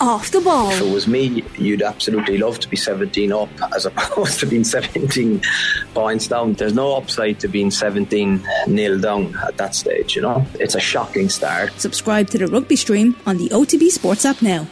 Off 0.00 0.30
the 0.30 0.40
ball. 0.40 0.70
If 0.70 0.82
it 0.82 0.92
was 0.92 1.06
me, 1.06 1.42
you'd 1.58 1.82
absolutely 1.82 2.38
love 2.38 2.58
to 2.60 2.68
be 2.68 2.76
17 2.76 3.32
up 3.32 3.48
as 3.74 3.86
opposed 3.86 4.40
to 4.40 4.46
being 4.46 4.64
17 4.64 5.40
points 5.94 6.28
down. 6.28 6.52
There's 6.54 6.74
no 6.74 6.96
upside 6.96 7.40
to 7.40 7.48
being 7.48 7.70
17 7.70 8.46
nil 8.66 9.00
down 9.00 9.34
at 9.38 9.56
that 9.56 9.74
stage, 9.74 10.16
you 10.16 10.22
know? 10.22 10.44
It's 10.60 10.74
a 10.74 10.80
shocking 10.80 11.28
start. 11.28 11.72
Subscribe 11.80 12.28
to 12.30 12.38
the 12.38 12.46
rugby 12.46 12.76
stream 12.76 13.16
on 13.26 13.38
the 13.38 13.48
OTB 13.48 13.88
Sports 13.88 14.24
app 14.26 14.42
now. 14.42 14.66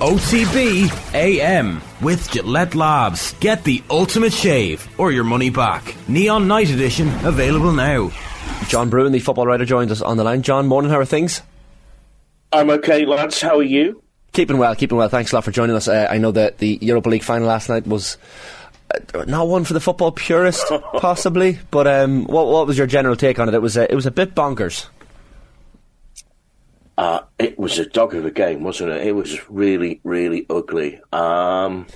OTB 0.00 1.14
AM 1.14 1.80
with 2.02 2.28
Gillette 2.32 2.74
Labs. 2.74 3.34
Get 3.34 3.62
the 3.62 3.80
ultimate 3.90 4.32
shave 4.32 4.88
or 4.98 5.12
your 5.12 5.22
money 5.22 5.50
back. 5.50 5.94
Neon 6.08 6.48
Night 6.48 6.70
Edition 6.70 7.08
available 7.24 7.72
now. 7.72 8.10
John 8.66 8.90
Brewin, 8.90 9.12
the 9.12 9.20
football 9.20 9.46
writer, 9.46 9.64
joins 9.64 9.92
us 9.92 10.02
on 10.02 10.16
the 10.16 10.24
line. 10.24 10.42
John, 10.42 10.66
morning, 10.66 10.90
how 10.90 10.98
are 10.98 11.04
things? 11.04 11.42
I'm 12.52 12.70
okay, 12.70 13.06
lads. 13.06 13.40
How 13.40 13.58
are 13.58 13.62
you? 13.62 14.02
Keeping 14.34 14.58
well, 14.58 14.74
keeping 14.74 14.98
well. 14.98 15.08
Thanks 15.08 15.32
a 15.32 15.36
lot 15.36 15.44
for 15.44 15.52
joining 15.52 15.76
us. 15.76 15.86
Uh, 15.86 16.08
I 16.10 16.18
know 16.18 16.32
that 16.32 16.58
the 16.58 16.78
Europa 16.82 17.08
League 17.08 17.22
final 17.22 17.46
last 17.46 17.68
night 17.68 17.86
was 17.86 18.18
uh, 19.14 19.24
not 19.26 19.46
one 19.46 19.62
for 19.62 19.74
the 19.74 19.80
football 19.80 20.10
purist, 20.10 20.66
possibly, 20.96 21.58
but 21.70 21.86
um, 21.86 22.24
what, 22.24 22.48
what 22.48 22.66
was 22.66 22.76
your 22.76 22.88
general 22.88 23.14
take 23.14 23.38
on 23.38 23.48
it? 23.48 23.54
It 23.54 23.62
was 23.62 23.76
a, 23.76 23.90
it 23.90 23.94
was 23.94 24.06
a 24.06 24.10
bit 24.10 24.34
bonkers. 24.34 24.88
Uh, 26.98 27.20
it 27.38 27.56
was 27.58 27.78
a 27.78 27.86
dog 27.86 28.14
of 28.14 28.24
a 28.24 28.30
game, 28.32 28.64
wasn't 28.64 28.90
it? 28.90 29.06
It 29.06 29.12
was 29.12 29.48
really, 29.48 30.00
really 30.02 30.46
ugly. 30.50 31.00
Um, 31.12 31.86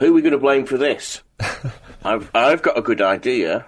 who 0.00 0.06
are 0.06 0.12
we 0.12 0.22
going 0.22 0.32
to 0.32 0.38
blame 0.38 0.64
for 0.66 0.78
this? 0.78 1.22
I've 2.04 2.30
I've 2.34 2.62
got 2.62 2.78
a 2.78 2.82
good 2.82 3.02
idea. 3.02 3.66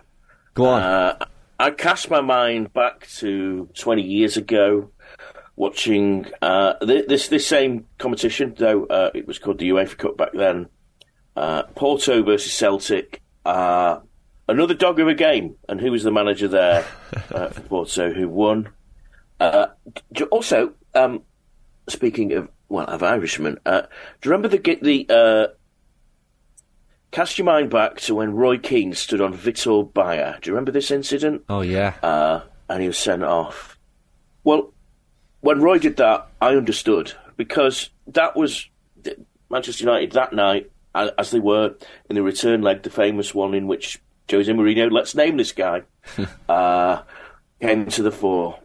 Go 0.55 0.67
on. 0.67 0.83
Uh, 0.83 1.27
I 1.59 1.71
cast 1.71 2.11
my 2.11 2.21
mind 2.21 2.73
back 2.73 3.07
to 3.19 3.69
20 3.75 4.03
years 4.03 4.37
ago, 4.37 4.91
watching 5.57 6.27
uh, 6.43 6.75
this 6.83 7.29
this 7.29 7.47
same 7.47 7.87
competition, 7.99 8.55
though 8.57 8.85
uh, 8.87 9.11
it 9.15 9.27
was 9.27 9.39
called 9.39 9.59
the 9.59 9.71
UEFA 9.71 9.97
Cup 9.97 10.17
back 10.17 10.33
then. 10.33 10.69
Uh, 11.35 11.65
Porto 11.75 12.23
versus 12.23 12.53
Celtic. 12.53 13.23
Uh, 13.45 14.01
another 14.49 14.75
dog 14.75 15.01
of 15.01 15.09
a 15.09 15.15
game, 15.15 15.57
and 15.69 15.81
who 15.81 15.91
was 15.91 16.03
the 16.03 16.13
manager 16.13 16.49
there 16.49 16.87
uh, 17.31 17.49
for 17.49 17.61
Porto 17.63 18.13
who 18.13 18.29
won? 18.29 18.71
Uh, 19.39 19.67
also, 20.31 20.73
um, 20.95 21.23
speaking 21.89 22.33
of 22.33 22.49
well 22.69 22.87
of 22.87 23.03
Irishmen, 23.03 23.59
do 23.65 23.83
you 24.25 24.31
remember 24.31 24.49
the 24.49 24.79
the 24.83 25.55
Cast 27.17 27.39
your 27.39 27.47
mind 27.47 27.71
back 27.71 27.99
to 28.01 28.15
when 28.15 28.35
Roy 28.35 28.59
Keane 28.59 28.93
stood 28.93 29.23
on 29.23 29.33
Vitor 29.33 29.91
Baia. 29.91 30.39
Do 30.41 30.51
you 30.51 30.55
remember 30.55 30.73
this 30.73 30.91
incident? 30.91 31.45
Oh, 31.49 31.63
yeah. 31.63 31.95
Uh, 32.03 32.43
and 32.69 32.83
he 32.83 32.89
was 32.89 32.99
sent 32.99 33.25
off. 33.25 33.79
Well, 34.45 34.75
when 35.41 35.61
Roy 35.61 35.79
did 35.79 35.97
that, 35.97 36.29
I 36.41 36.55
understood 36.55 37.13
because 37.37 37.91
that 38.09 38.37
was 38.37 38.69
Manchester 39.51 39.85
United 39.85 40.13
that 40.13 40.33
night, 40.33 40.71
as 40.95 41.31
they 41.31 41.41
were 41.41 41.75
in 42.09 42.17
the 42.17 42.23
return 42.23 42.63
leg, 42.63 42.83
the 42.83 42.91
famous 42.91 43.35
one 43.35 43.55
in 43.55 43.67
which 43.67 44.01
Jose 44.31 44.51
Mourinho, 44.51 44.91
let's 44.91 45.15
name 45.15 45.37
this 45.37 45.53
guy, 45.53 45.83
uh, 46.49 47.03
came 47.61 47.87
to 47.87 48.03
the 48.03 48.11
fore, 48.11 48.59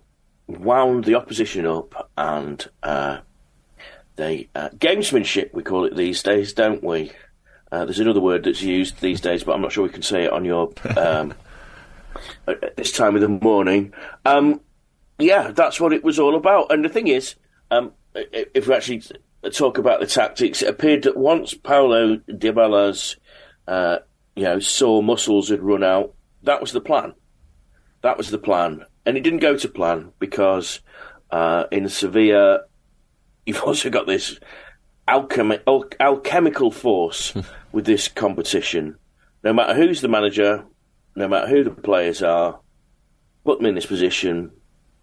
wound 0.48 1.04
the 1.06 1.16
opposition 1.16 1.66
up, 1.66 2.10
and 2.18 2.68
uh, 2.84 3.20
they 4.16 4.50
uh, 4.56 4.70
gamesmanship 4.70 5.54
we 5.54 5.64
call 5.64 5.86
it 5.86 5.96
these 5.96 6.24
days, 6.24 6.54
don't 6.54 6.84
we? 6.84 7.12
Uh, 7.72 7.86
there's 7.86 8.00
another 8.00 8.20
word 8.20 8.44
that's 8.44 8.62
used 8.62 9.00
these 9.00 9.22
days, 9.22 9.44
but 9.44 9.54
I'm 9.54 9.62
not 9.62 9.72
sure 9.72 9.84
we 9.84 9.90
can 9.90 10.02
say 10.02 10.24
it 10.24 10.34
on 10.34 10.44
your 10.46 10.74
um, 10.98 11.34
at 12.48 12.76
this 12.76 12.92
time 12.92 13.16
of 13.16 13.22
the 13.22 13.30
morning. 13.30 13.94
Um, 14.26 14.62
yeah, 15.24 15.52
that's 15.52 15.80
what 15.80 15.94
it 15.94 16.04
was 16.04 16.20
all 16.20 16.36
about. 16.36 16.72
And 16.72 16.84
the 16.84 16.90
thing 16.90 17.08
is, 17.08 17.36
um, 17.70 17.94
if 18.16 18.68
we 18.68 18.74
actually 18.74 19.04
talk 19.52 19.78
about 19.78 20.00
the 20.00 20.08
tactics, 20.08 20.62
it 20.62 20.70
appeared 20.70 21.04
that 21.04 21.18
once 21.18 21.54
Paulo 21.54 22.18
Dybala's 22.28 23.18
uh, 23.68 24.00
you 24.36 24.44
know 24.44 24.60
sore 24.60 25.04
muscles 25.04 25.50
had 25.50 25.62
run 25.62 25.84
out, 25.84 26.14
that 26.44 26.62
was 26.62 26.72
the 26.72 26.82
plan. 26.82 27.14
That 28.02 28.18
was 28.18 28.32
the 28.32 28.38
plan, 28.38 28.86
and 29.06 29.18
it 29.18 29.22
didn't 29.22 29.40
go 29.40 29.56
to 29.58 29.68
plan 29.68 30.12
because 30.20 30.82
uh, 31.30 31.66
in 31.72 31.88
Sevilla, 31.90 32.62
you've 33.46 33.64
also 33.64 33.90
got 33.90 34.08
this 34.08 34.40
alchemy, 35.08 35.60
al- 35.68 35.86
alchemical 36.00 36.72
force 36.72 37.34
with 37.72 37.86
this 37.86 38.08
competition. 38.08 38.98
No 39.44 39.54
matter 39.54 39.74
who's 39.74 40.02
the 40.02 40.08
manager, 40.08 40.66
no 41.16 41.28
matter 41.28 41.48
who 41.48 41.64
the 41.64 41.72
players 41.72 42.22
are, 42.22 42.60
put 43.44 43.60
them 43.60 43.68
in 43.68 43.76
this 43.76 43.86
position, 43.86 44.52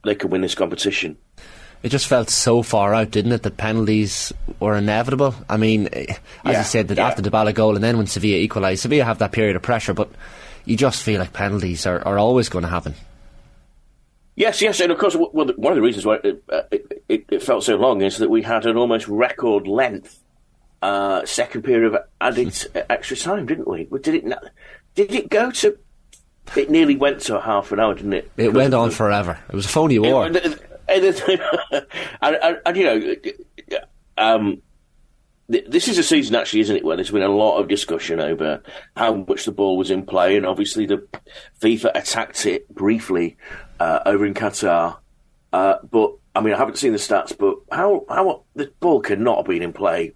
they 0.04 0.14
could 0.14 0.30
win 0.30 0.40
this 0.40 0.54
competition. 0.54 1.16
It 1.82 1.90
just 1.90 2.08
felt 2.08 2.28
so 2.28 2.62
far 2.62 2.92
out, 2.92 3.12
didn't 3.12 3.32
it, 3.32 3.42
that 3.44 3.56
penalties 3.56 4.32
were 4.58 4.76
inevitable? 4.76 5.34
I 5.48 5.56
mean, 5.56 5.88
eh, 5.92 6.06
as 6.08 6.18
yeah, 6.44 6.58
you 6.58 6.64
said, 6.64 6.88
that 6.88 6.98
yeah. 6.98 7.06
after 7.06 7.22
Dybala 7.22 7.54
goal 7.54 7.76
and 7.76 7.84
then 7.84 7.96
when 7.98 8.08
Sevilla 8.08 8.38
equalised, 8.38 8.82
Sevilla 8.82 9.04
have 9.04 9.18
that 9.18 9.30
period 9.30 9.54
of 9.54 9.62
pressure, 9.62 9.94
but 9.94 10.10
you 10.64 10.76
just 10.76 11.02
feel 11.02 11.20
like 11.20 11.32
penalties 11.32 11.86
are, 11.86 12.04
are 12.06 12.18
always 12.18 12.48
going 12.48 12.64
to 12.64 12.68
happen. 12.68 12.94
Yes, 14.34 14.62
yes, 14.62 14.80
and 14.80 14.92
of 14.92 14.98
course, 14.98 15.16
well, 15.16 15.30
one 15.32 15.72
of 15.72 15.76
the 15.76 15.82
reasons 15.82 16.06
why 16.06 16.18
it, 16.22 16.42
uh, 16.48 16.62
it, 16.70 17.04
it, 17.08 17.24
it, 17.28 17.42
felt 17.42 17.64
so 17.64 17.74
long 17.74 18.02
is 18.02 18.18
that 18.18 18.30
we 18.30 18.42
had 18.42 18.66
an 18.66 18.76
almost 18.76 19.08
record 19.08 19.66
length 19.66 20.22
uh, 20.80 21.24
second 21.26 21.62
period 21.62 21.92
of 21.92 22.02
added 22.20 22.56
extra 22.90 23.16
time, 23.16 23.46
didn't 23.46 23.66
we? 23.66 23.88
Did 24.00 24.14
it? 24.14 24.34
Did 24.94 25.12
it 25.12 25.28
go 25.28 25.50
to? 25.50 25.76
It 26.56 26.70
nearly 26.70 26.96
went 26.96 27.20
to 27.22 27.40
half 27.40 27.72
an 27.72 27.80
hour, 27.80 27.94
didn't 27.94 28.14
it? 28.14 28.30
It 28.36 28.52
went 28.52 28.74
on 28.74 28.90
forever. 28.90 29.38
It 29.48 29.54
was 29.54 29.66
a 29.66 29.68
phony 29.68 29.98
war. 29.98 30.26
and, 30.26 30.36
and, 30.88 31.42
and, 32.20 32.60
and, 32.64 32.76
you 32.76 32.84
know, 32.84 33.14
um, 34.16 34.62
this 35.48 35.88
is 35.88 35.96
a 35.96 36.02
season, 36.02 36.34
actually, 36.34 36.60
isn't 36.60 36.76
it, 36.76 36.84
where 36.84 36.96
there's 36.96 37.10
been 37.10 37.22
a 37.22 37.28
lot 37.28 37.58
of 37.58 37.68
discussion 37.68 38.20
over 38.20 38.62
how 38.96 39.14
much 39.14 39.46
the 39.46 39.52
ball 39.52 39.78
was 39.78 39.90
in 39.90 40.04
play, 40.04 40.36
and 40.36 40.44
obviously 40.44 40.84
the 40.84 41.06
FIFA 41.60 41.92
attacked 41.94 42.44
it 42.44 42.68
briefly 42.74 43.38
uh, 43.80 44.00
over 44.04 44.26
in 44.26 44.34
Qatar. 44.34 44.98
Uh, 45.52 45.76
but 45.90 46.12
I 46.34 46.40
mean, 46.40 46.52
I 46.52 46.58
haven't 46.58 46.76
seen 46.76 46.92
the 46.92 46.98
stats, 46.98 47.36
but 47.36 47.56
how 47.74 48.04
how 48.10 48.44
the 48.54 48.70
ball 48.80 49.00
could 49.00 49.20
not 49.20 49.38
have 49.38 49.46
been 49.46 49.62
in 49.62 49.72
play 49.72 50.12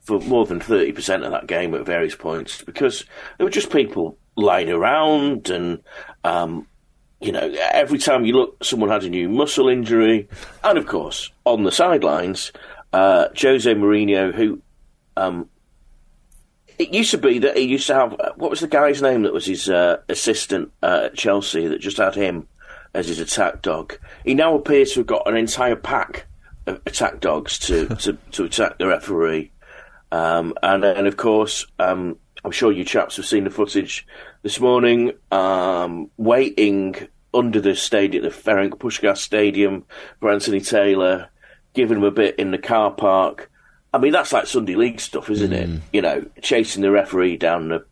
for 0.00 0.20
more 0.20 0.44
than 0.44 0.60
thirty 0.60 0.92
percent 0.92 1.24
of 1.24 1.32
that 1.32 1.46
game 1.46 1.74
at 1.74 1.86
various 1.86 2.14
points 2.14 2.62
because 2.62 3.06
there 3.38 3.46
were 3.46 3.50
just 3.50 3.70
people 3.70 4.18
lying 4.36 4.70
around, 4.70 5.50
and 5.50 5.82
um, 6.24 6.66
you 7.20 7.32
know, 7.32 7.54
every 7.72 7.98
time 7.98 8.24
you 8.24 8.34
look, 8.34 8.62
someone 8.64 8.90
had 8.90 9.04
a 9.04 9.10
new 9.10 9.28
muscle 9.28 9.68
injury, 9.68 10.28
and 10.64 10.78
of 10.78 10.86
course, 10.86 11.30
on 11.44 11.64
the 11.64 11.72
sidelines, 11.72 12.52
uh, 12.92 13.28
Jose 13.40 13.72
Mourinho, 13.74 14.34
who 14.34 14.60
um, 15.16 15.48
it 16.78 16.94
used 16.94 17.10
to 17.10 17.18
be 17.18 17.38
that 17.40 17.56
he 17.56 17.64
used 17.64 17.86
to 17.88 17.94
have 17.94 18.16
what 18.36 18.50
was 18.50 18.60
the 18.60 18.68
guy's 18.68 19.02
name 19.02 19.22
that 19.22 19.34
was 19.34 19.44
his 19.44 19.68
uh, 19.68 19.98
assistant 20.08 20.72
uh, 20.82 21.02
at 21.04 21.14
Chelsea 21.14 21.66
that 21.66 21.80
just 21.80 21.98
had 21.98 22.14
him 22.14 22.48
as 22.94 23.08
his 23.08 23.20
attack 23.20 23.62
dog. 23.62 23.98
He 24.24 24.34
now 24.34 24.54
appears 24.54 24.92
to 24.92 25.00
have 25.00 25.06
got 25.06 25.28
an 25.28 25.36
entire 25.36 25.76
pack 25.76 26.26
of 26.66 26.80
attack 26.86 27.20
dogs 27.20 27.58
to, 27.60 27.88
to, 27.96 28.14
to 28.32 28.44
attack 28.44 28.78
the 28.78 28.86
referee. 28.86 29.52
Um, 30.10 30.54
and 30.62 30.84
and 30.84 31.06
of 31.06 31.16
course, 31.16 31.66
um, 31.78 32.16
I'm 32.44 32.50
sure 32.50 32.72
you 32.72 32.84
chaps 32.84 33.16
have 33.16 33.26
seen 33.26 33.44
the 33.44 33.50
footage 33.50 34.06
this 34.42 34.60
morning, 34.60 35.12
um, 35.30 36.10
waiting 36.16 36.96
under 37.32 37.60
the 37.60 37.74
stadium, 37.74 38.24
the 38.24 38.30
Ferenc 38.30 38.70
Puskas 38.70 39.18
Stadium 39.18 39.84
for 40.18 40.30
Anthony 40.30 40.60
Taylor, 40.60 41.28
giving 41.74 41.98
him 41.98 42.04
a 42.04 42.10
bit 42.10 42.36
in 42.38 42.50
the 42.50 42.58
car 42.58 42.90
park. 42.90 43.50
I 43.92 43.98
mean, 43.98 44.12
that's 44.12 44.32
like 44.32 44.46
Sunday 44.46 44.76
League 44.76 45.00
stuff, 45.00 45.30
isn't 45.30 45.50
mm. 45.50 45.76
it? 45.76 45.82
You 45.92 46.02
know, 46.02 46.24
chasing 46.42 46.82
the 46.82 46.90
referee 46.90 47.36
down 47.36 47.68
the, 47.68 47.84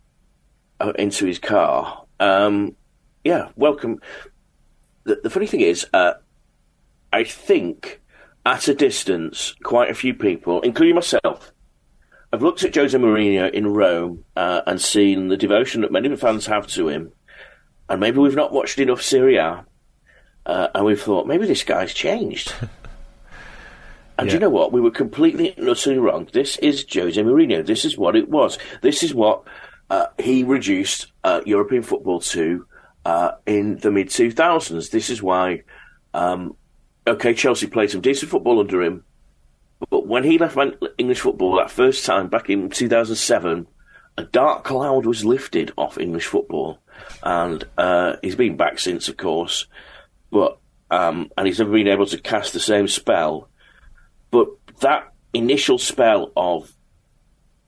uh, 0.81 0.93
into 0.99 1.27
his 1.27 1.39
car. 1.39 2.05
Um, 2.21 2.77
yeah, 3.25 3.49
welcome. 3.57 4.01
The, 5.05 5.21
the, 5.23 5.31
funny 5.31 5.47
thing 5.47 5.61
is, 5.61 5.87
uh, 5.93 6.15
I 7.13 7.25
think 7.25 8.01
at 8.47 8.69
a 8.69 8.75
distance, 8.75 9.55
quite 9.63 9.91
a 9.91 9.95
few 9.95 10.15
people, 10.15 10.61
including 10.63 10.95
myself, 10.95 11.53
I've 12.33 12.43
looked 12.43 12.63
at 12.63 12.75
Jose 12.75 12.97
Mourinho 12.97 13.51
in 13.51 13.67
Rome 13.67 14.25
uh, 14.37 14.61
and 14.67 14.81
seen 14.81 15.29
the 15.29 15.37
devotion 15.37 15.81
that 15.81 15.93
many 15.93 16.09
of 16.09 16.13
the 16.13 16.27
fans 16.27 16.47
have 16.47 16.67
to 16.69 16.89
him, 16.89 17.13
and 17.89 18.01
maybe 18.01 18.19
we've 18.19 18.35
not 18.35 18.53
watched 18.53 18.79
enough 18.79 19.01
Serie 19.01 19.37
A, 19.37 19.65
uh, 20.45 20.69
and 20.75 20.85
we've 20.85 21.01
thought 21.01 21.27
maybe 21.27 21.47
this 21.47 21.65
guy's 21.65 21.95
changed. 21.95 22.55
and 24.19 24.29
yeah. 24.29 24.35
you 24.35 24.39
know 24.39 24.51
what? 24.51 24.73
We 24.73 24.81
were 24.81 24.91
completely 24.91 25.55
and 25.57 25.69
utterly 25.69 25.99
wrong. 25.99 26.29
This 26.33 26.59
is 26.59 26.85
Jose 26.93 27.21
Mourinho. 27.21 27.65
This 27.65 27.87
is 27.87 27.97
what 27.97 28.15
it 28.15 28.29
was. 28.29 28.59
This 28.83 29.03
is 29.03 29.15
what 29.15 29.45
uh, 29.89 30.07
he 30.19 30.45
reduced 30.45 31.11
uh, 31.25 31.41
European 31.47 31.83
football 31.83 32.21
to 32.21 32.67
uh, 33.07 33.33
in 33.47 33.79
the 33.79 33.91
mid 33.91 34.09
2000s. 34.09 34.91
This 34.91 35.09
is 35.09 35.23
why, 35.23 35.63
um, 36.13 36.57
okay, 37.07 37.33
Chelsea 37.33 37.67
played 37.67 37.91
some 37.91 38.03
decent 38.03 38.31
football 38.31 38.61
under 38.61 38.83
him, 38.83 39.05
but 39.91 40.07
when 40.07 40.25
he 40.25 40.39
left 40.39 40.59
English 40.99 41.21
football 41.21 41.57
that 41.57 41.71
first 41.71 42.05
time 42.05 42.29
back 42.29 42.51
in 42.51 42.69
2007, 42.71 43.67
a 44.17 44.25
dark 44.25 44.65
cloud 44.65 45.07
was 45.07 45.25
lifted 45.25 45.73
off 45.77 45.99
English 45.99 46.27
football, 46.27 46.81
and 47.23 47.65
uh, 47.79 48.17
he's 48.23 48.35
been 48.35 48.57
back 48.57 48.79
since, 48.79 49.09
of 49.09 49.17
course. 49.17 49.67
But 50.31 50.59
um, 50.91 51.31
and 51.37 51.47
he's 51.47 51.59
never 51.61 51.73
been 51.73 51.89
able 51.89 52.07
to 52.07 52.19
cast 52.19 52.53
the 52.53 52.61
same 52.61 52.89
spell. 52.89 53.49
But 54.31 54.49
that 54.81 55.13
initial 55.33 55.79
spell 55.79 56.33
of 56.37 56.73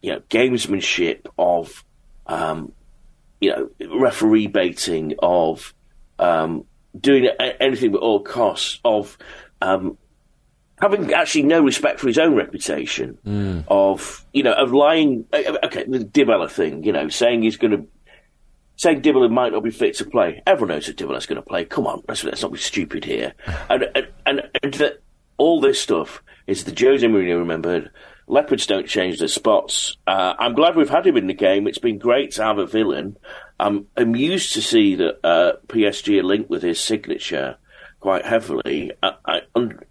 you 0.03 0.13
know 0.13 0.21
gamesmanship 0.29 1.27
of 1.39 1.85
um, 2.27 2.73
you 3.41 3.51
know 3.51 3.71
referee 3.97 4.49
baiting 4.49 5.15
of 5.21 5.75
um, 6.19 6.65
doing 6.99 7.29
anything 7.61 7.95
at 7.95 8.01
all 8.01 8.21
costs 8.21 8.81
of 8.85 9.17
um, 9.63 9.99
having 10.81 11.13
actually 11.13 11.43
no 11.43 11.63
respect 11.63 12.01
for 12.01 12.09
his 12.09 12.19
own 12.19 12.35
reputation 12.35 13.19
mm. 13.27 13.65
of 13.69 14.25
you 14.33 14.43
know 14.43 14.53
of 14.53 14.73
lying 14.73 15.27
uh, 15.33 15.43
uh, 15.47 15.59
okay 15.65 15.85
the 15.85 15.99
Dybala 15.99 16.51
thing 16.51 16.85
you 16.85 16.93
know 16.93 17.09
saying 17.09 17.43
he's 17.43 17.57
going 17.57 17.73
to 17.73 17.87
saying 18.77 19.03
Dybala 19.03 19.31
might 19.31 19.53
not 19.53 19.63
be 19.63 19.71
fit 19.71 19.95
to 19.97 20.07
play. 20.07 20.43
Everyone 20.47 20.75
knows 20.75 20.87
that 20.87 20.97
Dybala's 20.97 21.27
going 21.27 21.37
to 21.41 21.47
play. 21.47 21.65
Come 21.65 21.87
on 21.87 22.03
let's, 22.09 22.25
let's 22.25 22.43
not 22.43 22.53
be 22.53 22.59
stupid 22.59 23.05
here. 23.05 23.35
And 23.69 23.87
and, 23.95 24.09
and, 24.27 24.43
and 24.63 24.75
that 24.75 25.03
all 25.37 25.61
this 25.61 25.81
stuff 25.81 26.23
is 26.47 26.65
the 26.65 26.75
Jose 26.79 27.07
Mourinho 27.07 27.39
remembered 27.39 27.91
leopards 28.27 28.67
don't 28.67 28.87
change 28.87 29.19
their 29.19 29.29
spots. 29.29 29.97
Uh, 30.07 30.35
I'm 30.39 30.55
glad 30.55 30.77
we've 30.77 30.89
had 30.89 31.07
him 31.07 31.17
in 31.17 31.27
the 31.27 31.35
game. 31.35 31.67
It's 31.67 31.79
been 31.79 31.99
great 31.99 32.33
to 32.33 32.45
have 32.45 32.59
a 32.59 32.67
villain. 32.67 33.17
I'm 33.59 33.87
amused 33.97 34.55
to 34.55 34.63
see 34.63 34.95
that 34.95 35.27
uh, 35.27 35.53
PSG 35.67 36.21
are 36.21 36.25
linked 36.25 36.49
with 36.49 36.63
his 36.63 36.81
signature 36.81 37.59
quite 38.01 38.25
heavily. 38.25 38.93
I, 39.03 39.13
I, 39.27 39.41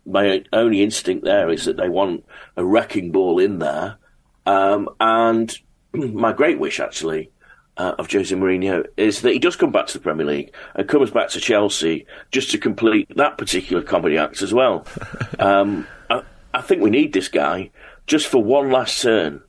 my 0.05 0.43
only 0.51 0.83
instinct 0.83 1.23
there 1.23 1.49
is 1.49 1.65
that 1.65 1.77
they 1.77 1.89
want 1.89 2.25
a 2.57 2.65
wrecking 2.65 3.11
ball 3.11 3.39
in 3.39 3.59
there. 3.59 3.97
Um, 4.45 4.89
and 4.99 5.55
my 5.93 6.33
great 6.33 6.59
wish, 6.59 6.79
actually, 6.79 7.31
uh, 7.77 7.95
of 7.97 8.11
Jose 8.11 8.35
Mourinho 8.35 8.85
is 8.97 9.21
that 9.21 9.31
he 9.31 9.39
does 9.39 9.55
come 9.55 9.71
back 9.71 9.87
to 9.87 9.93
the 9.93 10.03
Premier 10.03 10.25
League 10.25 10.53
and 10.75 10.87
comes 10.87 11.11
back 11.11 11.29
to 11.29 11.39
Chelsea 11.39 12.05
just 12.31 12.51
to 12.51 12.57
complete 12.57 13.07
that 13.15 13.37
particular 13.37 13.81
comedy 13.81 14.17
act 14.17 14.41
as 14.41 14.53
well. 14.53 14.85
um, 15.39 15.87
I, 16.09 16.23
I 16.53 16.61
think 16.61 16.81
we 16.81 16.89
need 16.89 17.13
this 17.13 17.29
guy 17.29 17.71
just 18.05 18.27
for 18.27 18.43
one 18.43 18.69
last 18.71 19.01
turn 19.01 19.41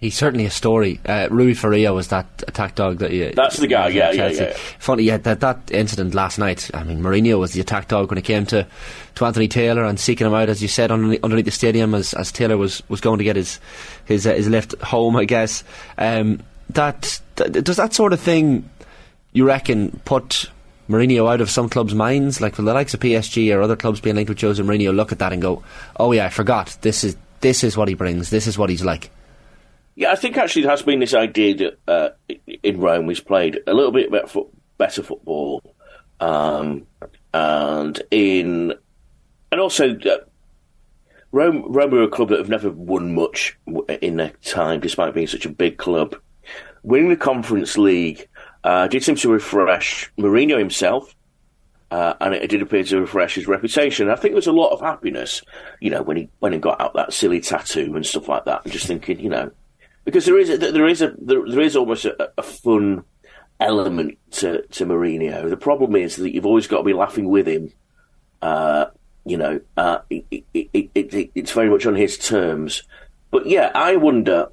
He's 0.00 0.16
certainly 0.16 0.46
a 0.46 0.50
story. 0.50 1.00
Uh, 1.04 1.26
Rui 1.28 1.54
Faria 1.54 1.92
was 1.92 2.06
that 2.08 2.26
attack 2.46 2.76
dog 2.76 2.98
that 2.98 3.10
you. 3.10 3.32
That's 3.34 3.56
the 3.56 3.66
guy, 3.66 3.88
yeah, 3.88 4.12
yeah, 4.12 4.28
yeah. 4.28 4.52
Funny, 4.78 5.02
yeah, 5.02 5.16
that, 5.16 5.40
that 5.40 5.72
incident 5.72 6.14
last 6.14 6.38
night. 6.38 6.70
I 6.72 6.84
mean, 6.84 7.02
Mourinho 7.02 7.40
was 7.40 7.52
the 7.52 7.60
attack 7.60 7.88
dog 7.88 8.08
when 8.08 8.16
it 8.16 8.22
came 8.22 8.46
to, 8.46 8.64
to 9.16 9.24
Anthony 9.24 9.48
Taylor 9.48 9.82
and 9.84 9.98
seeking 9.98 10.24
him 10.24 10.34
out, 10.34 10.48
as 10.48 10.62
you 10.62 10.68
said, 10.68 10.92
underneath, 10.92 11.24
underneath 11.24 11.46
the 11.46 11.50
stadium 11.50 11.96
as, 11.96 12.14
as 12.14 12.30
Taylor 12.30 12.56
was, 12.56 12.80
was 12.88 13.00
going 13.00 13.18
to 13.18 13.24
get 13.24 13.34
his 13.34 13.58
his 14.04 14.24
uh, 14.24 14.34
his 14.34 14.48
lift 14.48 14.80
home, 14.82 15.16
I 15.16 15.24
guess. 15.24 15.64
Um, 15.96 16.44
that, 16.70 17.20
that 17.34 17.64
does 17.64 17.78
that 17.78 17.92
sort 17.92 18.12
of 18.12 18.20
thing, 18.20 18.70
you 19.32 19.48
reckon, 19.48 20.00
put 20.04 20.48
Mourinho 20.88 21.28
out 21.28 21.40
of 21.40 21.50
some 21.50 21.68
clubs' 21.68 21.94
minds, 21.94 22.40
like 22.40 22.54
for 22.54 22.62
the 22.62 22.72
likes 22.72 22.94
of 22.94 23.00
PSG 23.00 23.52
or 23.52 23.62
other 23.62 23.74
clubs 23.74 24.00
being 24.00 24.14
linked 24.14 24.28
with 24.28 24.40
Jose 24.40 24.62
Mourinho, 24.62 24.94
look 24.94 25.10
at 25.10 25.18
that 25.18 25.32
and 25.32 25.42
go, 25.42 25.64
"Oh 25.96 26.12
yeah, 26.12 26.26
I 26.26 26.30
forgot. 26.30 26.76
This 26.82 27.02
is 27.02 27.16
this 27.40 27.64
is 27.64 27.76
what 27.76 27.88
he 27.88 27.94
brings. 27.94 28.30
This 28.30 28.46
is 28.46 28.56
what 28.56 28.70
he's 28.70 28.84
like." 28.84 29.10
Yeah, 29.98 30.12
I 30.12 30.14
think 30.14 30.36
actually 30.36 30.62
there 30.62 30.70
has 30.70 30.82
been 30.82 31.00
this 31.00 31.12
idea 31.12 31.56
that 31.56 31.78
uh, 31.88 32.10
in 32.62 32.78
Rome 32.78 33.08
he's 33.08 33.18
played 33.18 33.58
a 33.66 33.74
little 33.74 33.90
bit 33.90 34.12
better, 34.78 35.02
football, 35.02 35.74
um, 36.20 36.86
and 37.34 38.00
in 38.12 38.74
and 39.50 39.60
also 39.60 39.98
uh, 39.98 40.18
Rome. 41.32 41.64
Rome 41.66 41.94
are 41.94 42.02
a 42.02 42.08
club 42.08 42.28
that 42.28 42.38
have 42.38 42.48
never 42.48 42.70
won 42.70 43.12
much 43.12 43.58
in 44.00 44.18
their 44.18 44.30
time, 44.44 44.78
despite 44.78 45.14
being 45.14 45.26
such 45.26 45.46
a 45.46 45.50
big 45.50 45.78
club. 45.78 46.14
Winning 46.84 47.08
the 47.08 47.16
Conference 47.16 47.76
League 47.76 48.28
uh, 48.62 48.86
did 48.86 49.02
seem 49.02 49.16
to 49.16 49.32
refresh 49.32 50.12
Mourinho 50.16 50.60
himself. 50.60 51.12
Uh, 51.90 52.14
and 52.20 52.34
it, 52.34 52.46
did 52.48 52.62
appear 52.62 52.84
to 52.84 53.00
refresh 53.00 53.34
his 53.34 53.48
reputation. 53.48 54.10
I 54.10 54.14
think 54.14 54.32
there 54.32 54.36
was 54.36 54.46
a 54.46 54.52
lot 54.52 54.70
of 54.70 54.80
happiness, 54.80 55.42
you 55.80 55.90
know, 55.90 56.02
when 56.02 56.18
he 56.18 56.30
when 56.38 56.52
he 56.52 56.60
got 56.60 56.80
out 56.80 56.94
that 56.94 57.12
silly 57.12 57.40
tattoo 57.40 57.96
and 57.96 58.06
stuff 58.06 58.28
like 58.28 58.44
that, 58.44 58.62
and 58.62 58.72
just 58.72 58.86
thinking, 58.86 59.18
you 59.18 59.30
know, 59.30 59.50
because 60.08 60.24
there 60.24 60.38
is 60.38 60.58
there 60.58 60.88
is 60.88 61.02
a 61.02 61.12
there, 61.18 61.42
there 61.46 61.60
is 61.60 61.76
almost 61.76 62.06
a, 62.06 62.32
a, 62.38 62.42
fun 62.42 63.04
element 63.60 64.16
to 64.30 64.66
to 64.68 64.86
Mourinho. 64.86 65.50
The 65.50 65.56
problem 65.58 65.94
is 65.96 66.16
that 66.16 66.32
you've 66.32 66.46
always 66.46 66.66
got 66.66 66.78
to 66.78 66.82
be 66.82 66.94
laughing 66.94 67.28
with 67.28 67.46
him. 67.46 67.74
Uh, 68.40 68.86
you 69.26 69.36
know, 69.36 69.60
uh, 69.76 69.98
it, 70.08 70.24
it, 70.54 70.90
it, 70.94 71.30
it's 71.34 71.52
very 71.52 71.68
much 71.68 71.84
on 71.84 71.94
his 71.94 72.16
terms. 72.16 72.84
But 73.30 73.48
yeah, 73.48 73.70
I 73.74 73.96
wonder, 73.96 74.48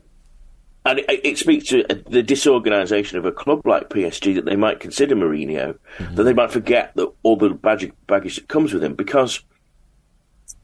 and 0.86 1.00
it, 1.07 1.38
speaks 1.38 1.69
to 1.69 1.84
the 1.84 2.22
disorganisation 2.22 3.18
of 3.18 3.24
a 3.24 3.31
club 3.31 3.66
like 3.66 3.90
PSG 3.90 4.36
that 4.36 4.44
they 4.44 4.58
might 4.58 4.81
consider 4.81 5.16
Mourinho, 5.16 5.78
mm-hmm. 6.00 6.16
that 6.16 6.24
they 6.24 6.34
might 6.34 6.51
forget 6.51 6.94
that 6.96 7.10
all 7.24 7.38
the 7.38 7.51
baggage, 7.51 7.94
baggage 8.08 8.36
that 8.36 8.50
comes 8.50 8.74
with 8.74 8.84
him. 8.84 8.96
Because, 8.96 9.40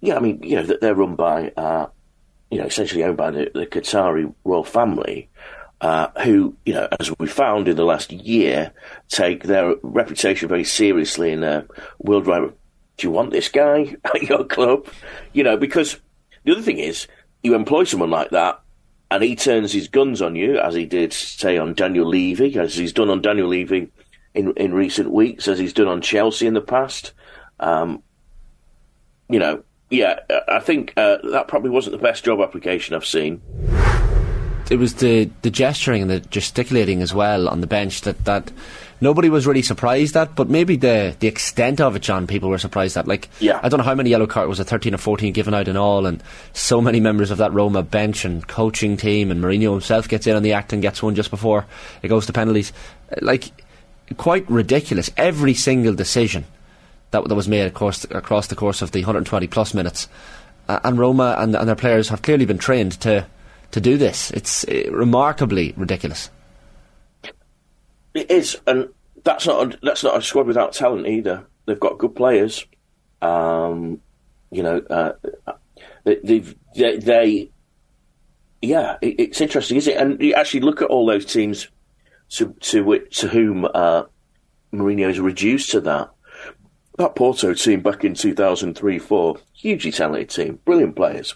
yeah, 0.02 0.18
I 0.18 0.20
mean, 0.20 0.44
you 0.44 0.58
know, 0.58 0.64
that 0.64 0.82
they're 0.82 0.96
run 0.96 1.16
by 1.16 1.54
uh, 1.56 1.88
you 2.52 2.60
know, 2.60 2.66
essentially 2.66 3.04
owned 3.04 3.18
by 3.18 3.32
the, 3.32 3.50
the 3.54 3.66
Qatari 3.66 4.34
royal 4.44 4.64
family, 4.64 5.30
uh, 5.80 6.10
who, 6.24 6.56
you 6.66 6.74
know, 6.74 6.88
as 7.00 7.12
we 7.18 7.28
found 7.28 7.68
in 7.68 7.78
the 7.78 7.86
last 7.86 8.12
year, 8.12 8.72
take 9.08 9.44
their 9.44 9.76
reputation 9.82 10.48
very 10.48 10.66
seriously 10.66 11.32
in 11.32 11.44
a 11.44 11.66
worldwide. 11.98 12.54
Do 12.98 13.08
you 13.08 13.12
want 13.12 13.32
this 13.32 13.48
guy 13.50 13.96
at 14.04 14.22
your 14.24 14.44
club? 14.44 14.88
You 15.34 15.44
know, 15.44 15.58
because 15.58 15.98
the 16.44 16.52
other 16.52 16.62
thing 16.62 16.78
is, 16.78 17.08
you 17.42 17.56
employ 17.56 17.86
someone 17.86 18.12
like 18.12 18.30
that, 18.30 18.62
and 19.10 19.24
he 19.24 19.36
turns 19.36 19.72
his 19.72 19.88
guns 19.88 20.22
on 20.22 20.36
you, 20.36 20.60
as 20.60 20.76
he 20.76 20.86
did, 20.86 21.14
say, 21.14 21.58
on 21.58 21.74
Daniel 21.74 22.08
Levy, 22.08 22.58
as 22.60 22.76
he's 22.76 22.94
done 22.94 23.10
on 23.10 23.22
Daniel 23.22 23.48
Levy 23.48 23.92
in 24.34 24.54
in 24.54 24.74
recent 24.74 25.12
weeks, 25.12 25.48
as 25.48 25.58
he's 25.58 25.74
done 25.74 25.88
on 25.88 26.02
Chelsea 26.02 26.48
in 26.48 26.54
the 26.54 26.62
past. 26.62 27.14
Um, 27.60 28.04
you 29.30 29.40
know, 29.40 29.64
yeah, 29.92 30.22
I 30.48 30.60
think 30.60 30.94
uh, 30.96 31.18
that 31.32 31.48
probably 31.48 31.70
wasn't 31.70 31.98
the 31.98 32.02
best 32.02 32.24
job 32.24 32.40
application 32.40 32.96
I've 32.96 33.06
seen. 33.06 33.42
It 34.72 34.80
was 34.80 34.96
the, 34.96 35.30
the 35.42 35.52
gesturing 35.52 36.02
and 36.02 36.10
the 36.10 36.22
gesticulating 36.22 37.02
as 37.02 37.14
well 37.14 37.50
on 37.50 37.60
the 37.60 37.68
bench 37.68 38.02
that, 38.02 38.24
that 38.24 38.54
nobody 39.02 39.28
was 39.28 39.46
really 39.46 39.62
surprised 39.62 40.16
at, 40.16 40.34
but 40.34 40.50
maybe 40.50 40.78
the, 40.78 41.14
the 41.20 41.28
extent 41.28 41.82
of 41.82 41.98
it, 41.98 42.04
John, 42.04 42.26
people 42.26 42.48
were 42.48 42.58
surprised 42.58 42.96
at. 42.96 43.06
Like, 43.06 43.28
yeah. 43.42 43.60
I 43.62 43.68
don't 43.68 43.80
know 43.80 43.84
how 43.84 43.96
many 43.96 44.12
yellow 44.12 44.28
cards, 44.28 44.48
was 44.48 44.62
it 44.62 44.68
13 44.68 44.94
or 44.94 44.98
14 44.98 45.34
given 45.34 45.54
out 45.54 45.68
in 45.68 45.76
all, 45.76 46.06
and 46.06 46.24
so 46.54 46.80
many 46.80 47.02
members 47.02 47.32
of 47.32 47.40
that 47.40 47.52
Roma 47.52 47.84
bench 47.84 48.24
and 48.24 48.48
coaching 48.48 48.96
team, 48.96 49.30
and 49.30 49.44
Mourinho 49.44 49.72
himself 49.72 50.08
gets 50.08 50.26
in 50.26 50.38
on 50.38 50.44
the 50.44 50.54
act 50.54 50.72
and 50.72 50.82
gets 50.82 51.04
one 51.04 51.16
just 51.16 51.32
before 51.32 51.66
it 52.02 52.08
goes 52.08 52.26
to 52.28 52.34
penalties. 52.34 52.72
Like, 53.22 53.52
quite 54.16 54.50
ridiculous. 54.50 55.12
Every 55.18 55.54
single 55.54 55.96
decision 55.96 56.46
that, 57.12 57.28
that 57.28 57.36
was 57.36 57.48
made 57.48 57.66
across, 57.66 58.04
across 58.06 58.48
the 58.48 58.56
course 58.56 58.82
of 58.82 58.92
the 58.92 59.02
120 59.02 59.48
plus 59.48 59.74
minutes. 59.74 60.08
Uh, 60.68 60.80
and 60.84 60.98
Roma 60.98 61.36
and, 61.38 61.56
and 61.56 61.68
their 61.68 61.76
players 61.76 62.10
have 62.10 62.22
clearly 62.22 62.46
been 62.46 62.58
trained 62.58 62.94
to, 63.02 63.26
to 63.72 63.82
do 63.82 63.98
this. 63.98 64.32
It's 64.32 64.66
uh, 64.66 64.90
remarkably 64.92 65.74
ridiculous. 65.78 66.30
It 68.14 68.30
is, 68.30 68.58
and 68.68 68.90
that's 69.24 69.46
not 69.46 69.74
a, 69.74 69.80
that's 69.84 70.04
not 70.04 70.18
a 70.18 70.22
squad 70.22 70.48
without 70.48 70.74
talent 70.74 71.08
either. 71.08 71.46
They've 71.66 71.80
got 71.80 71.98
good 71.98 72.16
players. 72.16 72.66
Um, 73.22 74.02
you 74.50 74.64
know, 74.64 74.78
uh, 74.90 75.14
they, 76.04 76.44
they, 76.76 76.98
they, 76.98 77.52
yeah, 78.62 78.98
it, 79.02 79.20
it's 79.20 79.42
interesting, 79.42 79.78
is 79.78 79.88
it? 79.88 79.98
And 79.98 80.20
you 80.22 80.34
actually 80.34 80.62
look 80.62 80.82
at 80.82 80.90
all 80.90 81.06
those 81.06 81.26
teams 81.26 81.68
to 82.32 82.54
to, 82.62 83.00
to 83.00 83.28
whom 83.28 83.66
uh, 83.66 84.04
Mourinho 84.74 85.10
is 85.10 85.20
reduced 85.20 85.72
to 85.72 85.82
that 85.82 86.10
that 87.02 87.16
Porto 87.16 87.54
team 87.54 87.82
back 87.82 88.04
in 88.04 88.14
2003 88.14 89.00
4, 89.00 89.38
hugely 89.54 89.92
talented 89.92 90.30
team, 90.30 90.60
brilliant 90.66 90.96
players. 90.96 91.36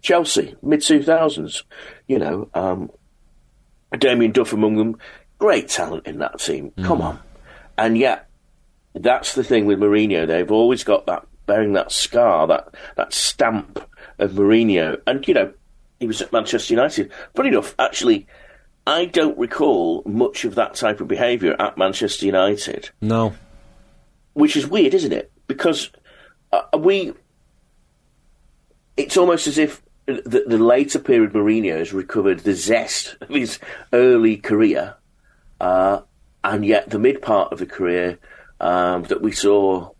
Chelsea, 0.00 0.54
mid 0.62 0.80
2000s, 0.80 1.64
you 2.06 2.18
know, 2.18 2.48
um, 2.54 2.90
Damien 3.98 4.32
Duff 4.32 4.52
among 4.52 4.76
them, 4.76 4.98
great 5.38 5.68
talent 5.68 6.06
in 6.06 6.18
that 6.18 6.38
team. 6.38 6.72
Mm. 6.76 6.84
Come 6.84 7.00
on. 7.02 7.18
And 7.76 7.98
yet, 7.98 8.28
that's 8.94 9.34
the 9.34 9.44
thing 9.44 9.66
with 9.66 9.80
Mourinho. 9.80 10.26
They've 10.26 10.50
always 10.50 10.84
got 10.84 11.06
that, 11.06 11.26
bearing 11.46 11.72
that 11.72 11.92
scar, 11.92 12.46
that, 12.46 12.74
that 12.96 13.12
stamp 13.12 13.80
of 14.18 14.32
Mourinho. 14.32 15.00
And, 15.06 15.26
you 15.26 15.34
know, 15.34 15.52
he 15.98 16.06
was 16.06 16.22
at 16.22 16.32
Manchester 16.32 16.74
United. 16.74 17.12
Funny 17.34 17.48
enough, 17.48 17.74
actually, 17.78 18.26
I 18.86 19.06
don't 19.06 19.36
recall 19.36 20.02
much 20.06 20.44
of 20.44 20.54
that 20.54 20.74
type 20.74 21.00
of 21.00 21.08
behaviour 21.08 21.56
at 21.58 21.76
Manchester 21.76 22.26
United. 22.26 22.90
No 23.00 23.34
which 24.36 24.54
is 24.54 24.66
weird, 24.66 24.92
isn't 24.92 25.14
it? 25.14 25.32
Because 25.46 25.90
uh, 26.52 26.76
we, 26.78 27.14
it's 28.94 29.16
almost 29.16 29.46
as 29.46 29.56
if 29.56 29.80
the, 30.04 30.44
the, 30.46 30.58
later 30.58 30.98
period 30.98 31.32
Mourinho 31.32 31.78
has 31.78 31.94
recovered 31.94 32.40
the 32.40 32.52
zest 32.52 33.16
of 33.22 33.30
his 33.30 33.58
early 33.94 34.36
career, 34.36 34.94
uh, 35.58 36.02
and 36.44 36.66
yet 36.66 36.90
the 36.90 36.98
mid 36.98 37.22
part 37.22 37.50
of 37.50 37.58
the 37.58 37.66
career 37.66 38.18
um, 38.60 39.04
that 39.04 39.22
we 39.22 39.32
saw. 39.32 39.90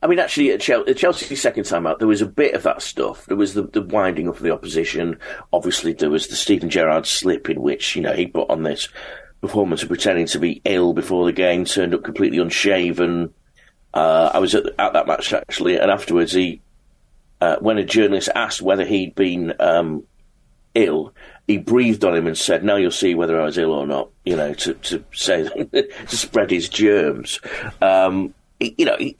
I 0.00 0.06
mean, 0.06 0.20
actually, 0.20 0.52
at 0.52 0.60
Chelsea, 0.60 0.94
Chelsea's 0.94 1.42
second 1.42 1.64
time 1.64 1.88
out, 1.88 1.98
there 1.98 2.06
was 2.06 2.22
a 2.22 2.26
bit 2.26 2.54
of 2.54 2.62
that 2.62 2.82
stuff. 2.82 3.26
There 3.26 3.36
was 3.36 3.54
the, 3.54 3.62
the 3.62 3.82
winding 3.82 4.28
up 4.28 4.36
of 4.36 4.42
the 4.42 4.52
opposition. 4.52 5.18
Obviously, 5.52 5.92
there 5.92 6.08
was 6.08 6.28
the 6.28 6.36
Steven 6.36 6.70
Gerrard 6.70 7.04
slip 7.04 7.50
in 7.50 7.60
which 7.60 7.96
you 7.96 8.02
know 8.02 8.12
he 8.12 8.28
put 8.28 8.48
on 8.48 8.62
this 8.62 8.88
performance 9.40 9.82
of 9.82 9.88
pretending 9.88 10.26
to 10.26 10.38
be 10.38 10.62
ill 10.64 10.92
before 10.92 11.26
the 11.26 11.32
game, 11.32 11.64
turned 11.64 11.94
up 11.94 12.04
completely 12.04 12.38
unshaven, 12.38 13.34
uh, 13.94 14.30
I 14.32 14.38
was 14.38 14.54
at, 14.54 14.66
at, 14.78 14.92
that 14.92 15.06
match 15.06 15.32
actually, 15.32 15.78
and 15.78 15.90
afterwards 15.90 16.32
he 16.32 16.60
uh, 17.40 17.56
when 17.60 17.78
a 17.78 17.84
journalist 17.84 18.28
asked 18.34 18.62
whether 18.62 18.84
he'd 18.84 19.14
been 19.14 19.54
um, 19.60 20.04
ill, 20.74 21.14
he 21.46 21.58
breathed 21.58 22.04
on 22.04 22.14
him 22.14 22.26
and 22.26 22.36
said, 22.36 22.62
"Now 22.62 22.76
you'll 22.76 22.90
see 22.90 23.14
whether 23.14 23.40
I 23.40 23.44
was 23.44 23.58
ill 23.58 23.72
or 23.72 23.86
not." 23.86 24.10
You 24.24 24.36
know, 24.36 24.54
to 24.54 24.74
to 24.74 25.04
say 25.12 25.44
to 25.72 26.16
spread 26.16 26.50
his 26.50 26.68
germs. 26.68 27.40
Um, 27.80 28.34
he, 28.58 28.74
you 28.78 28.84
know, 28.84 28.96
he, 28.98 29.16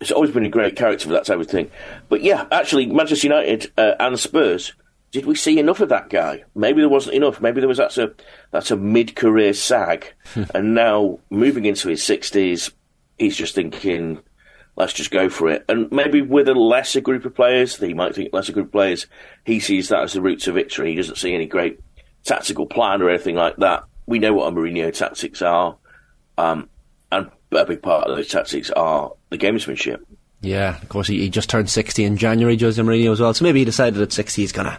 it's 0.00 0.12
always 0.12 0.30
been 0.30 0.46
a 0.46 0.50
great 0.50 0.76
character 0.76 1.06
for 1.06 1.12
that 1.12 1.26
type 1.26 1.38
of 1.38 1.48
thing. 1.48 1.70
But 2.08 2.22
yeah, 2.22 2.46
actually, 2.50 2.86
Manchester 2.86 3.26
United 3.26 3.72
uh, 3.76 3.94
and 4.00 4.18
Spurs. 4.18 4.72
Did 5.12 5.26
we 5.26 5.34
see 5.34 5.58
enough 5.58 5.80
of 5.80 5.88
that 5.88 6.08
guy? 6.08 6.44
Maybe 6.54 6.80
there 6.80 6.88
wasn't 6.88 7.16
enough. 7.16 7.40
Maybe 7.40 7.60
there 7.60 7.68
was 7.68 7.78
that's 7.78 7.98
a 7.98 8.12
that's 8.52 8.70
a 8.70 8.76
mid 8.76 9.16
career 9.16 9.52
sag, 9.52 10.14
and 10.54 10.74
now 10.74 11.18
moving 11.30 11.64
into 11.64 11.88
his 11.88 12.02
sixties, 12.02 12.70
he's 13.20 13.36
just 13.36 13.54
thinking, 13.54 14.20
let's 14.76 14.94
just 14.94 15.10
go 15.10 15.28
for 15.28 15.48
it. 15.48 15.64
And 15.68 15.92
maybe 15.92 16.22
with 16.22 16.48
a 16.48 16.54
lesser 16.54 17.00
group 17.00 17.24
of 17.24 17.34
players, 17.34 17.76
he 17.76 17.94
might 17.94 18.14
think 18.14 18.32
lesser 18.32 18.52
group 18.52 18.66
of 18.66 18.72
players, 18.72 19.06
he 19.44 19.60
sees 19.60 19.90
that 19.90 20.02
as 20.02 20.14
the 20.14 20.22
route 20.22 20.40
to 20.40 20.52
victory. 20.52 20.90
He 20.90 20.96
doesn't 20.96 21.18
see 21.18 21.34
any 21.34 21.46
great 21.46 21.78
tactical 22.24 22.66
plan 22.66 23.02
or 23.02 23.10
anything 23.10 23.36
like 23.36 23.56
that. 23.56 23.84
We 24.06 24.18
know 24.18 24.32
what 24.32 24.48
a 24.48 24.56
Mourinho 24.56 24.92
tactics 24.92 25.42
are, 25.42 25.76
um, 26.36 26.68
and 27.12 27.30
a 27.52 27.64
big 27.64 27.82
part 27.82 28.08
of 28.08 28.16
those 28.16 28.28
tactics 28.28 28.70
are 28.70 29.12
the 29.28 29.38
gamesmanship. 29.38 30.04
Yeah, 30.40 30.80
of 30.80 30.88
course, 30.88 31.06
he, 31.06 31.20
he 31.20 31.28
just 31.28 31.50
turned 31.50 31.68
60 31.68 32.02
in 32.02 32.16
January, 32.16 32.56
Jose 32.56 32.80
Mourinho 32.80 33.12
as 33.12 33.20
well. 33.20 33.34
So 33.34 33.44
maybe 33.44 33.58
he 33.58 33.64
decided 33.64 34.00
at 34.00 34.12
60 34.12 34.42
he's 34.42 34.52
going 34.52 34.66
to 34.66 34.78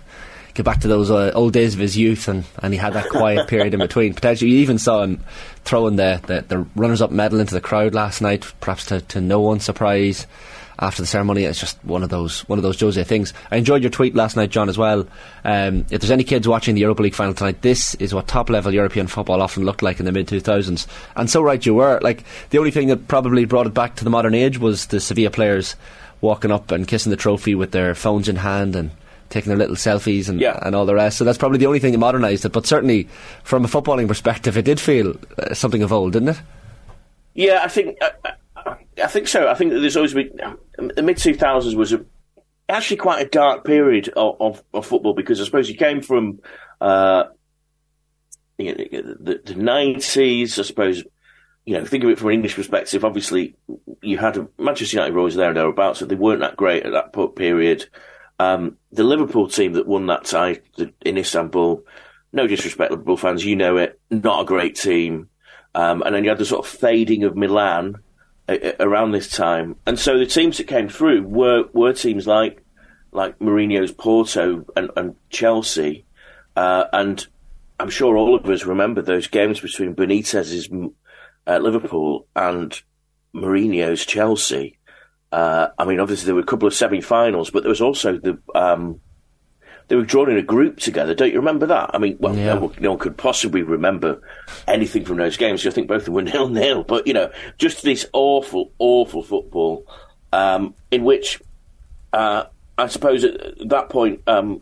get 0.53 0.65
back 0.65 0.81
to 0.81 0.88
those 0.88 1.10
uh, 1.10 1.31
old 1.34 1.53
days 1.53 1.74
of 1.74 1.79
his 1.79 1.98
youth, 1.98 2.27
and, 2.27 2.43
and 2.60 2.74
he 2.74 2.79
had 2.79 2.93
that 2.93 3.10
quiet 3.10 3.48
period 3.48 3.74
in 3.74 3.79
between. 3.79 4.13
Potentially, 4.13 4.51
you 4.51 4.60
even 4.60 4.77
saw 4.77 5.03
him 5.03 5.24
throwing 5.63 5.96
the, 5.96 6.22
the, 6.27 6.41
the 6.48 6.65
runners 6.75 7.01
up 7.01 7.12
medal 7.12 7.39
into 7.39 7.53
the 7.53 7.62
crowd 7.62 7.93
last 7.93 8.22
night, 8.22 8.51
perhaps 8.60 8.86
to, 8.88 9.01
to 9.01 9.22
no 9.22 9.39
one's 9.39 9.63
surprise. 9.63 10.27
After 10.79 11.03
the 11.03 11.08
ceremony, 11.08 11.43
it's 11.43 11.60
just 11.60 11.77
one 11.86 12.01
of 12.01 12.10
those 12.10 12.39
one 12.50 12.58
of 12.58 12.63
those 12.63 12.79
Jose 12.79 13.03
things. 13.03 13.36
I 13.51 13.58
enjoyed 13.58 13.84
your 13.84 13.91
tweet 13.91 14.15
last 14.15 14.36
night, 14.36 14.50
John, 14.50 14.67
as 14.67 14.79
well. 14.79 15.05
Um, 15.43 15.86
if 15.91 16.01
there's 16.01 16.10
any 16.10 16.24
kids 16.24 16.48
watching 16.48 16.74
the 16.74 16.81
Europa 16.81 17.03
League 17.03 17.13
final 17.13 17.36
tonight, 17.36 17.62
this 17.62 17.93
is 17.96 18.15
what 18.15 18.27
top 18.27 18.50
level 18.50 18.74
European 18.74 19.05
football 19.05 19.43
often 19.43 19.63
looked 19.63 19.84
like 19.84 20.00
in 20.00 20.08
the 20.08 20.12
mid 20.12 20.27
2000s. 20.27 20.88
And 21.15 21.29
so 21.29 21.43
right 21.43 21.63
you 21.63 21.75
were. 21.75 22.00
Like 22.01 22.24
the 22.50 22.58
only 22.58 22.72
thing 22.72 22.88
that 22.88 23.08
probably 23.08 23.46
brought 23.46 23.67
it 23.67 23.75
back 23.75 23.96
to 23.98 24.03
the 24.03 24.10
modern 24.10 24.34
age 24.34 24.58
was 24.58 24.88
the 24.88 25.00
Sevilla 25.00 25.29
players 25.29 25.75
walking 26.20 26.51
up 26.51 26.72
and 26.72 26.88
kissing 26.88 27.12
the 27.12 27.15
trophy 27.15 27.53
with 27.53 27.72
their 27.72 27.93
phones 27.93 28.27
in 28.27 28.38
hand 28.38 28.75
and 28.75 28.89
taking 29.31 29.50
their 29.50 29.57
little 29.57 29.75
selfies 29.75 30.29
and, 30.29 30.39
Yeah. 30.39 30.59
and 30.61 30.75
all 30.75 30.85
the 30.85 30.93
rest. 30.93 31.17
So 31.17 31.23
that's 31.23 31.38
probably 31.38 31.57
the 31.57 31.65
only 31.65 31.79
thing 31.79 31.93
that 31.93 31.97
modernised 31.97 32.45
it. 32.45 32.51
But 32.51 32.65
certainly, 32.67 33.07
from 33.43 33.65
a 33.65 33.67
footballing 33.67 34.07
perspective, 34.07 34.57
it 34.57 34.65
did 34.65 34.79
feel 34.79 35.15
uh, 35.39 35.53
something 35.53 35.81
of 35.81 35.91
old, 35.91 36.13
didn't 36.13 36.29
it? 36.29 36.38
Yeah, 37.33 37.61
I 37.63 37.67
think 37.69 37.97
I, 38.01 38.11
I, 38.55 38.75
I 39.03 39.07
think 39.07 39.27
so. 39.27 39.47
I 39.47 39.53
think 39.55 39.71
that 39.71 39.79
there's 39.79 39.95
always 39.97 40.13
been 40.13 40.31
the 40.77 41.01
mid 41.01 41.17
two 41.17 41.33
thousands 41.33 41.75
was 41.75 41.93
a, 41.93 42.05
actually 42.69 42.97
quite 42.97 43.25
a 43.25 43.29
dark 43.29 43.63
period 43.65 44.09
of, 44.15 44.35
of, 44.39 44.63
of 44.73 44.85
football 44.85 45.13
because 45.13 45.39
I 45.41 45.45
suppose 45.45 45.69
you 45.69 45.75
came 45.75 46.01
from 46.01 46.39
uh, 46.81 47.23
you 48.57 48.75
know, 48.75 49.15
the 49.19 49.41
the 49.45 49.55
nineties. 49.55 50.59
I 50.59 50.63
suppose 50.63 51.03
you 51.65 51.77
know 51.77 51.85
think 51.85 52.03
of 52.03 52.09
it 52.09 52.19
from 52.19 52.27
an 52.29 52.33
English 52.35 52.55
perspective. 52.55 53.05
Obviously, 53.05 53.55
you 54.01 54.17
had 54.17 54.38
a, 54.38 54.47
Manchester 54.59 54.97
United 54.97 55.13
were 55.13 55.19
always 55.19 55.35
there 55.35 55.47
and 55.50 55.57
thereabouts, 55.57 56.00
so 56.00 56.05
they 56.05 56.15
weren't 56.15 56.41
that 56.41 56.57
great 56.57 56.85
at 56.85 56.91
that 56.91 57.35
period. 57.35 57.85
Um, 58.41 58.77
the 58.91 59.03
Liverpool 59.03 59.48
team 59.48 59.74
that 59.74 59.88
won 59.88 60.07
that 60.07 60.25
tie 60.25 60.62
in 61.05 61.17
Istanbul, 61.19 61.83
no 62.33 62.48
disrespect, 62.48 62.89
Liverpool 62.89 63.17
fans, 63.17 63.45
you 63.45 63.55
know 63.55 63.77
it, 63.77 64.00
not 64.10 64.41
a 64.41 64.45
great 64.45 64.75
team. 64.75 65.29
Um, 65.75 66.01
and 66.01 66.15
then 66.15 66.24
you 66.24 66.31
had 66.31 66.39
the 66.39 66.45
sort 66.45 66.65
of 66.65 66.71
fading 66.71 67.24
of 67.24 67.36
Milan 67.36 67.98
uh, 68.50 68.57
uh, 68.63 68.71
around 68.79 69.12
this 69.12 69.29
time, 69.29 69.75
and 69.86 70.00
so 70.00 70.17
the 70.17 70.25
teams 70.25 70.57
that 70.57 70.67
came 70.67 70.89
through 70.89 71.21
were 71.21 71.65
were 71.71 71.93
teams 71.93 72.25
like 72.25 72.63
like 73.12 73.38
Mourinho's 73.38 73.91
Porto 73.91 74.65
and, 74.75 74.89
and 74.98 75.15
Chelsea, 75.29 76.03
uh, 76.55 76.86
and 76.91 77.25
I'm 77.79 77.91
sure 77.91 78.17
all 78.17 78.36
of 78.36 78.50
us 78.50 78.65
remember 78.65 79.03
those 79.03 79.27
games 79.27 79.60
between 79.62 79.93
Benitez's 79.93 80.67
uh, 81.48 81.57
Liverpool 81.60 82.25
and 82.36 82.81
Mourinho's 83.36 84.03
Chelsea. 84.05 84.79
Uh, 85.31 85.69
I 85.77 85.85
mean, 85.85 86.00
obviously 86.00 86.25
there 86.25 86.35
were 86.35 86.41
a 86.41 86.45
couple 86.45 86.67
of 86.67 86.73
semi-finals, 86.73 87.51
but 87.51 87.63
there 87.63 87.69
was 87.69 87.81
also 87.81 88.17
the 88.17 88.38
um, 88.53 89.00
they 89.88 89.95
were 89.95 90.03
drawn 90.05 90.29
in 90.29 90.38
a 90.38 90.41
group 90.41 90.77
together. 90.79 91.13
Don't 91.13 91.31
you 91.31 91.39
remember 91.39 91.65
that? 91.67 91.91
I 91.93 91.97
mean, 91.97 92.17
well, 92.19 92.35
Yeah. 92.35 92.53
no, 92.55 92.59
one- 92.61 92.75
no 92.79 92.89
one 92.91 93.00
could 93.00 93.17
possibly 93.17 93.61
remember 93.61 94.21
anything 94.67 95.05
from 95.05 95.17
those 95.17 95.38
games. 95.38 95.65
I 95.65 95.69
think 95.71 95.88
both 95.88 96.00
of 96.00 96.05
them 96.05 96.13
were 96.15 96.21
nil 96.31 96.50
nil. 96.50 96.83
But 96.83 97.07
you 97.07 97.13
know, 97.13 97.31
just 97.57 97.81
this 97.83 98.05
awful, 98.13 98.71
awful 98.79 99.23
football 99.23 99.85
um, 100.33 100.75
in 100.91 101.03
which 101.03 101.41
uh, 102.13 102.45
I 102.77 102.88
suppose 102.88 103.23
at 103.23 103.69
that 103.69 103.89
point, 103.89 104.21
um, 104.27 104.61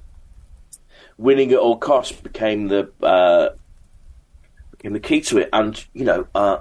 winning 1.18 1.52
at 1.52 1.58
all 1.60 1.78
costs 1.78 2.12
became 2.20 2.68
the 2.68 2.92
uh, 3.02 3.50
became 4.72 4.94
the 4.94 5.00
key 5.00 5.22
to 5.22 5.40
it. 5.40 5.50
And 5.54 5.84
you 5.94 6.06
know, 6.06 6.28
uh, 6.36 6.60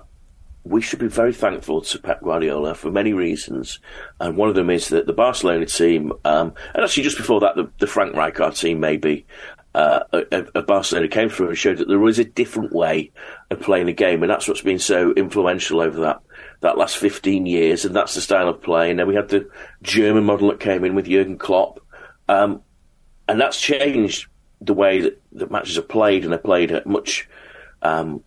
we 0.68 0.80
should 0.80 0.98
be 0.98 1.08
very 1.08 1.32
thankful 1.32 1.80
to 1.82 1.98
Pep 1.98 2.22
Guardiola 2.22 2.75
for 2.75 2.90
many 2.90 3.12
reasons. 3.12 3.80
And 4.20 4.37
one 4.37 4.48
of 4.48 4.54
them 4.54 4.70
is 4.70 4.88
that 4.88 5.06
the 5.06 5.12
Barcelona 5.12 5.66
team, 5.66 6.12
um, 6.25 6.54
and 6.75 6.84
actually 6.84 7.02
just 7.04 7.16
before 7.16 7.40
that, 7.40 7.56
the, 7.56 7.70
the 7.78 7.87
Frank 7.87 8.14
Rijkaard 8.14 8.58
team, 8.58 8.80
maybe. 8.80 9.26
Uh, 9.75 10.00
of 10.32 10.50
of 10.54 10.66
Barcelona 10.66 11.06
came 11.08 11.28
through 11.28 11.50
and 11.50 11.58
showed 11.58 11.76
that 11.76 11.87
there 11.87 11.98
was 11.98 12.18
a 12.18 12.25
different 12.25 12.72
way 12.72 13.12
of 13.50 13.60
playing 13.60 13.87
the 13.87 13.92
game, 13.92 14.22
and 14.22 14.30
that's 14.30 14.48
what's 14.48 14.62
been 14.62 14.78
so 14.78 15.12
influential 15.12 15.80
over 15.80 16.00
that 16.00 16.20
that 16.60 16.78
last 16.78 16.96
fifteen 16.96 17.46
years, 17.46 17.84
and 17.84 17.94
that's 17.94 18.14
the 18.14 18.20
style 18.20 18.48
of 18.48 18.62
play. 18.62 18.90
And 18.90 18.98
then 18.98 19.06
we 19.06 19.14
had 19.14 19.28
the 19.28 19.48
German 19.82 20.25
model 20.25 20.48
that 20.48 20.58
came 20.58 20.84
in 20.84 20.94
with 20.94 21.06
Jurgen 21.06 21.38
Klopp, 21.38 21.80
um, 22.28 22.62
and 23.28 23.38
that's 23.38 23.60
changed 23.60 24.26
the 24.60 24.75
way 24.75 25.02
that, 25.02 25.20
that 25.32 25.50
matches 25.50 25.78
are 25.78 25.82
played, 25.82 26.25
and 26.25 26.32
they're 26.32 26.38
played 26.38 26.72
at 26.72 26.87
much 26.87 27.28
um, 27.82 28.25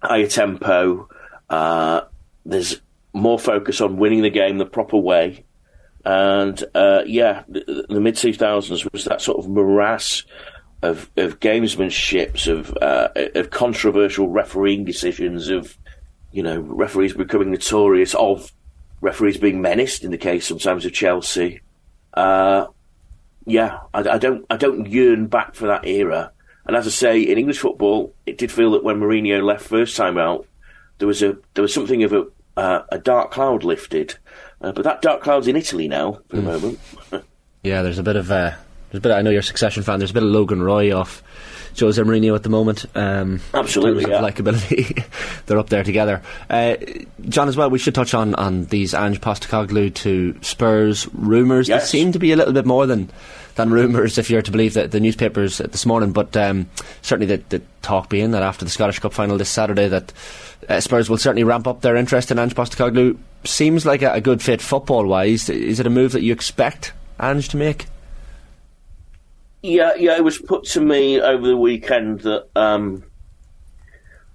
higher 0.00 0.28
tempo. 0.28 1.08
Uh, 1.52 2.06
there's 2.46 2.80
more 3.12 3.38
focus 3.38 3.82
on 3.82 3.98
winning 3.98 4.22
the 4.22 4.30
game 4.30 4.56
the 4.56 4.64
proper 4.64 4.96
way. 4.96 5.44
And 6.02 6.64
uh, 6.74 7.02
yeah, 7.06 7.44
the, 7.46 7.84
the 7.90 8.00
mid 8.00 8.14
2000s 8.14 8.90
was 8.90 9.04
that 9.04 9.20
sort 9.20 9.38
of 9.38 9.50
morass 9.50 10.24
of, 10.80 11.10
of 11.18 11.40
gamesmanships, 11.40 12.48
of, 12.48 12.74
uh, 12.80 13.10
of 13.34 13.50
controversial 13.50 14.28
refereeing 14.28 14.86
decisions, 14.86 15.50
of 15.50 15.76
you 16.32 16.42
know 16.42 16.58
referees 16.60 17.12
becoming 17.12 17.50
notorious, 17.50 18.14
of 18.14 18.50
referees 19.02 19.36
being 19.36 19.60
menaced 19.60 20.04
in 20.04 20.10
the 20.10 20.18
case 20.18 20.48
sometimes 20.48 20.86
of 20.86 20.94
Chelsea. 20.94 21.60
Uh, 22.14 22.66
yeah, 23.44 23.80
I, 23.92 24.00
I 24.00 24.18
don't 24.18 24.46
I 24.48 24.56
don't 24.56 24.86
yearn 24.86 25.26
back 25.26 25.54
for 25.54 25.66
that 25.66 25.86
era. 25.86 26.32
And 26.64 26.76
as 26.76 26.86
I 26.86 26.90
say, 26.90 27.20
in 27.20 27.36
English 27.36 27.58
football, 27.58 28.14
it 28.24 28.38
did 28.38 28.50
feel 28.50 28.70
that 28.70 28.84
when 28.84 29.00
Mourinho 29.00 29.42
left 29.42 29.66
first 29.66 29.96
time 29.96 30.16
out, 30.16 30.46
there 30.98 31.08
was 31.08 31.22
a 31.22 31.36
there 31.54 31.62
was 31.62 31.72
something 31.74 32.02
of 32.02 32.12
a 32.12 32.26
uh, 32.56 32.82
a 32.90 32.98
dark 32.98 33.30
cloud 33.30 33.64
lifted. 33.64 34.16
Uh, 34.60 34.72
but 34.72 34.84
that 34.84 35.02
dark 35.02 35.22
cloud's 35.22 35.48
in 35.48 35.56
Italy 35.56 35.88
now 35.88 36.20
for 36.28 36.36
the 36.36 36.42
moment. 36.42 36.78
Yeah, 37.64 37.82
there's 37.82 37.98
a 37.98 38.02
bit 38.02 38.16
of 38.16 38.28
uh, 38.28 38.54
there's 38.90 38.98
a 38.98 39.00
bit. 39.00 39.12
I 39.12 39.22
know 39.22 39.30
you're 39.30 39.38
a 39.38 39.44
Succession 39.44 39.84
fan. 39.84 40.00
There's 40.00 40.10
a 40.10 40.14
bit 40.14 40.24
of 40.24 40.30
Logan 40.30 40.64
Roy 40.64 40.92
off 40.92 41.22
Jose 41.78 42.02
Mourinho 42.02 42.34
at 42.34 42.42
the 42.42 42.48
moment. 42.48 42.86
Um, 42.96 43.40
Absolutely, 43.54 44.10
yeah. 44.10 44.20
likability, 44.20 45.04
they're 45.46 45.58
up 45.60 45.68
there 45.68 45.84
together. 45.84 46.22
Uh, 46.50 46.74
John, 47.28 47.46
as 47.48 47.56
well, 47.56 47.70
we 47.70 47.78
should 47.78 47.94
touch 47.94 48.14
on 48.14 48.34
on 48.34 48.64
these 48.66 48.94
Ange 48.94 49.20
Postecoglou 49.20 49.94
to 49.94 50.36
Spurs 50.42 51.08
rumours. 51.14 51.68
They 51.68 51.78
seem 51.78 52.10
to 52.12 52.18
be 52.18 52.32
a 52.32 52.36
little 52.36 52.52
bit 52.52 52.66
more 52.66 52.86
than 52.86 53.10
than 53.54 53.70
rumours, 53.70 54.18
if 54.18 54.30
you're 54.30 54.42
to 54.42 54.50
believe 54.50 54.74
the, 54.74 54.88
the 54.88 55.00
newspapers 55.00 55.58
this 55.58 55.86
morning. 55.86 56.12
But 56.12 56.36
um, 56.36 56.68
certainly, 57.02 57.36
the, 57.36 57.58
the 57.58 57.64
talk 57.82 58.08
being 58.08 58.32
that 58.32 58.42
after 58.42 58.64
the 58.64 58.70
Scottish 58.70 58.98
Cup 58.98 59.12
final 59.12 59.38
this 59.38 59.50
Saturday, 59.50 59.88
that 59.88 60.12
uh, 60.68 60.80
Spurs 60.80 61.10
will 61.10 61.18
certainly 61.18 61.44
ramp 61.44 61.66
up 61.66 61.80
their 61.80 61.96
interest 61.96 62.30
in 62.30 62.38
Ange 62.38 62.54
Postecoglou. 62.54 63.18
Seems 63.44 63.84
like 63.84 64.02
a, 64.02 64.12
a 64.12 64.20
good 64.20 64.42
fit 64.42 64.62
football 64.62 65.06
wise. 65.06 65.48
Is 65.48 65.80
it 65.80 65.86
a 65.86 65.90
move 65.90 66.12
that 66.12 66.22
you 66.22 66.32
expect 66.32 66.92
Ange 67.20 67.48
to 67.50 67.56
make? 67.56 67.86
Yeah, 69.62 69.94
yeah, 69.96 70.16
it 70.16 70.24
was 70.24 70.38
put 70.38 70.64
to 70.70 70.80
me 70.80 71.20
over 71.20 71.46
the 71.46 71.56
weekend 71.56 72.20
that 72.20 72.48
um, 72.56 73.04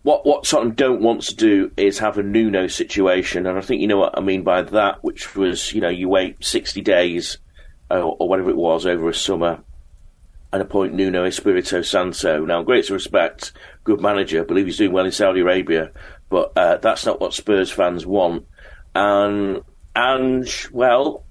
what 0.03 0.25
what 0.25 0.45
Tottenham 0.45 0.73
don't 0.73 1.01
want 1.01 1.23
to 1.23 1.35
do 1.35 1.69
is 1.75 1.99
have 1.99 2.17
a 2.17 2.23
Nuno 2.23 2.67
situation, 2.67 3.45
and 3.45 3.57
I 3.57 3.61
think 3.61 3.81
you 3.81 3.87
know 3.87 3.97
what 3.97 4.17
I 4.17 4.21
mean 4.21 4.43
by 4.43 4.61
that, 4.61 5.03
which 5.03 5.35
was 5.35 5.73
you 5.73 5.81
know 5.81 5.89
you 5.89 6.07
wait 6.07 6.43
sixty 6.45 6.79
days 6.79 7.39
uh, 7.89 8.01
or 8.01 8.27
whatever 8.27 8.49
it 8.49 8.57
was 8.57 8.85
over 8.85 9.09
a 9.09 9.13
summer 9.13 9.63
and 10.53 10.61
appoint 10.61 10.93
Nuno 10.93 11.25
Espirito 11.25 11.81
Santo. 11.81 12.45
Now, 12.45 12.63
great 12.63 12.89
respect, 12.89 13.51
good 13.83 14.01
manager, 14.01 14.41
I 14.41 14.45
believe 14.45 14.65
he's 14.65 14.77
doing 14.77 14.93
well 14.93 15.05
in 15.05 15.11
Saudi 15.11 15.41
Arabia, 15.41 15.91
but 16.29 16.53
uh, 16.55 16.77
that's 16.77 17.05
not 17.05 17.19
what 17.19 17.33
Spurs 17.33 17.71
fans 17.71 18.05
want. 18.05 18.45
And 18.95 19.61
and 19.95 20.47
well, 20.71 21.25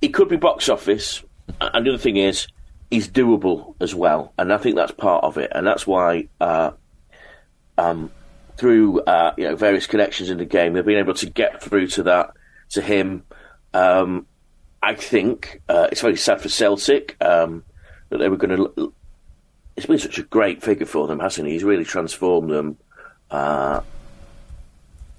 it 0.00 0.08
could 0.08 0.28
be 0.28 0.36
box 0.36 0.68
office. 0.68 1.22
And 1.60 1.86
the 1.86 1.90
other 1.90 1.98
thing 1.98 2.16
is, 2.16 2.46
he's 2.90 3.08
doable 3.08 3.74
as 3.80 3.94
well, 3.94 4.32
and 4.38 4.52
I 4.52 4.58
think 4.58 4.76
that's 4.76 4.92
part 4.92 5.24
of 5.24 5.38
it, 5.38 5.50
and 5.54 5.66
that's 5.66 5.86
why. 5.86 6.28
Uh, 6.40 6.72
um, 7.78 8.10
through 8.58 9.00
uh, 9.02 9.32
you 9.38 9.44
know 9.44 9.56
various 9.56 9.86
connections 9.86 10.30
in 10.30 10.36
the 10.36 10.44
game, 10.44 10.72
they've 10.72 10.84
been 10.84 10.98
able 10.98 11.14
to 11.14 11.30
get 11.30 11.62
through 11.62 11.86
to 11.86 12.02
that 12.02 12.32
to 12.70 12.82
him, 12.82 13.22
um, 13.72 14.26
I 14.88 14.94
think 14.94 15.60
uh, 15.68 15.88
it's 15.92 16.00
very 16.00 16.16
sad 16.16 16.40
for 16.40 16.48
Celtic 16.48 17.22
um, 17.22 17.62
that 18.08 18.16
they 18.16 18.30
were 18.30 18.38
going 18.38 18.56
to. 18.56 18.94
It's 19.76 19.84
been 19.84 19.98
such 19.98 20.16
a 20.16 20.22
great 20.22 20.62
figure 20.62 20.86
for 20.86 21.06
them, 21.06 21.20
hasn't 21.20 21.46
he? 21.46 21.52
He's 21.52 21.62
really 21.62 21.84
transformed 21.84 22.50
them. 22.50 22.78
Uh, 23.30 23.82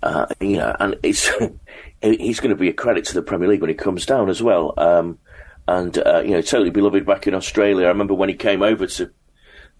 uh, 0.01 0.25
you 0.39 0.57
know, 0.57 0.75
and 0.79 0.95
it's 1.03 1.29
he's 2.01 2.39
going 2.39 2.49
to 2.49 2.55
be 2.55 2.69
a 2.69 2.73
credit 2.73 3.05
to 3.05 3.13
the 3.13 3.21
Premier 3.21 3.47
League 3.47 3.61
when 3.61 3.69
he 3.69 3.75
comes 3.75 4.07
down 4.07 4.27
as 4.31 4.41
well. 4.41 4.73
Um, 4.75 5.19
and 5.67 5.95
uh, 5.99 6.23
you 6.25 6.31
know, 6.31 6.41
totally 6.41 6.71
beloved 6.71 7.05
back 7.05 7.27
in 7.27 7.35
Australia. 7.35 7.85
I 7.85 7.89
remember 7.89 8.15
when 8.15 8.29
he 8.29 8.35
came 8.35 8.63
over 8.63 8.87
to 8.87 9.11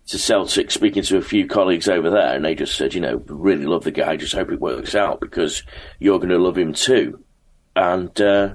to 0.05 0.19
Celtic, 0.19 0.69
speaking 0.69 1.01
to 1.01 1.17
a 1.17 1.23
few 1.23 1.47
colleagues 1.47 1.89
over 1.89 2.11
there, 2.11 2.35
and 2.35 2.45
they 2.45 2.53
just 2.53 2.77
said, 2.77 2.93
you 2.93 3.01
know, 3.01 3.23
really 3.25 3.65
love 3.65 3.85
the 3.85 3.91
guy. 3.91 4.17
Just 4.17 4.35
hope 4.35 4.51
it 4.51 4.61
works 4.61 4.93
out 4.93 5.19
because 5.19 5.63
you're 5.97 6.19
going 6.19 6.29
to 6.29 6.37
love 6.37 6.59
him 6.59 6.73
too. 6.73 7.23
And 7.75 8.21
uh, 8.21 8.53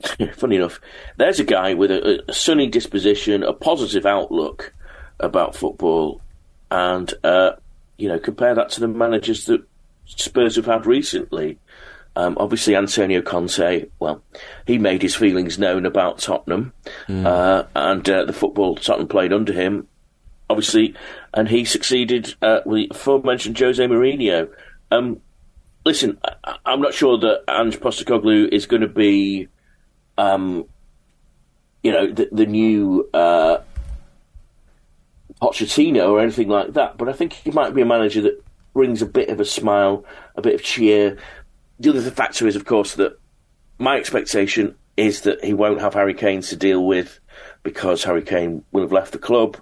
funny 0.36 0.56
enough, 0.56 0.80
there's 1.16 1.40
a 1.40 1.44
guy 1.44 1.74
with 1.74 1.90
a, 1.90 2.22
a, 2.28 2.32
sunny 2.32 2.68
disposition, 2.68 3.42
a 3.42 3.52
positive 3.52 4.06
outlook 4.06 4.72
about 5.18 5.56
football, 5.56 6.20
and 6.70 7.12
uh, 7.24 7.52
you 7.96 8.08
know, 8.08 8.18
compare 8.18 8.54
that 8.54 8.70
to 8.70 8.80
the 8.80 8.88
managers 8.88 9.46
that 9.46 9.62
Spurs 10.06 10.56
have 10.56 10.66
had 10.66 10.86
recently. 10.86 11.58
Um, 12.16 12.36
obviously, 12.40 12.74
Antonio 12.74 13.22
Conte, 13.22 13.86
well, 14.00 14.22
he 14.66 14.78
made 14.78 15.02
his 15.02 15.14
feelings 15.14 15.58
known 15.58 15.86
about 15.86 16.18
Tottenham 16.18 16.72
mm. 17.06 17.24
uh, 17.24 17.64
and 17.76 18.08
uh, 18.10 18.24
the 18.24 18.32
football 18.32 18.74
Tottenham 18.74 19.06
played 19.06 19.32
under 19.32 19.52
him, 19.52 19.86
obviously, 20.50 20.96
and 21.32 21.48
he 21.48 21.64
succeeded 21.64 22.34
uh, 22.42 22.60
with 22.66 22.90
aforementioned 22.90 23.58
Jose 23.58 23.84
Mourinho. 23.84 24.48
Um, 24.90 25.20
listen, 25.84 26.18
I, 26.44 26.56
am 26.66 26.80
not 26.80 26.94
sure 26.94 27.18
that 27.18 27.44
Ange 27.48 27.78
Postecoglou 27.78 28.48
is 28.48 28.66
going 28.66 28.82
to 28.82 28.88
be, 28.88 29.48
um, 30.18 30.66
you 31.82 31.92
know, 31.92 32.12
the, 32.12 32.28
the 32.30 32.44
new 32.44 33.08
uh, 33.14 33.58
Pochettino 35.40 36.10
or 36.10 36.20
anything 36.20 36.48
like 36.48 36.74
that, 36.74 36.98
but 36.98 37.08
I 37.08 37.12
think 37.12 37.32
he 37.32 37.50
might 37.50 37.74
be 37.74 37.80
a 37.80 37.86
manager 37.86 38.20
that 38.22 38.44
brings 38.74 39.00
a 39.00 39.06
bit 39.06 39.30
of 39.30 39.40
a 39.40 39.44
smile, 39.44 40.04
a 40.34 40.42
bit 40.42 40.54
of 40.54 40.62
cheer. 40.62 41.16
The 41.78 41.90
other 41.90 42.10
factor 42.10 42.46
is, 42.46 42.56
of 42.56 42.64
course, 42.64 42.96
that 42.96 43.18
my 43.78 43.96
expectation 43.96 44.74
is 44.96 45.22
that 45.22 45.42
he 45.44 45.54
won't 45.54 45.80
have 45.80 45.94
Harry 45.94 46.14
Kane 46.14 46.42
to 46.42 46.56
deal 46.56 46.84
with 46.84 47.20
because 47.62 48.02
Harry 48.02 48.22
Kane 48.22 48.64
will 48.72 48.82
have 48.82 48.92
left 48.92 49.12
the 49.12 49.18
club. 49.18 49.56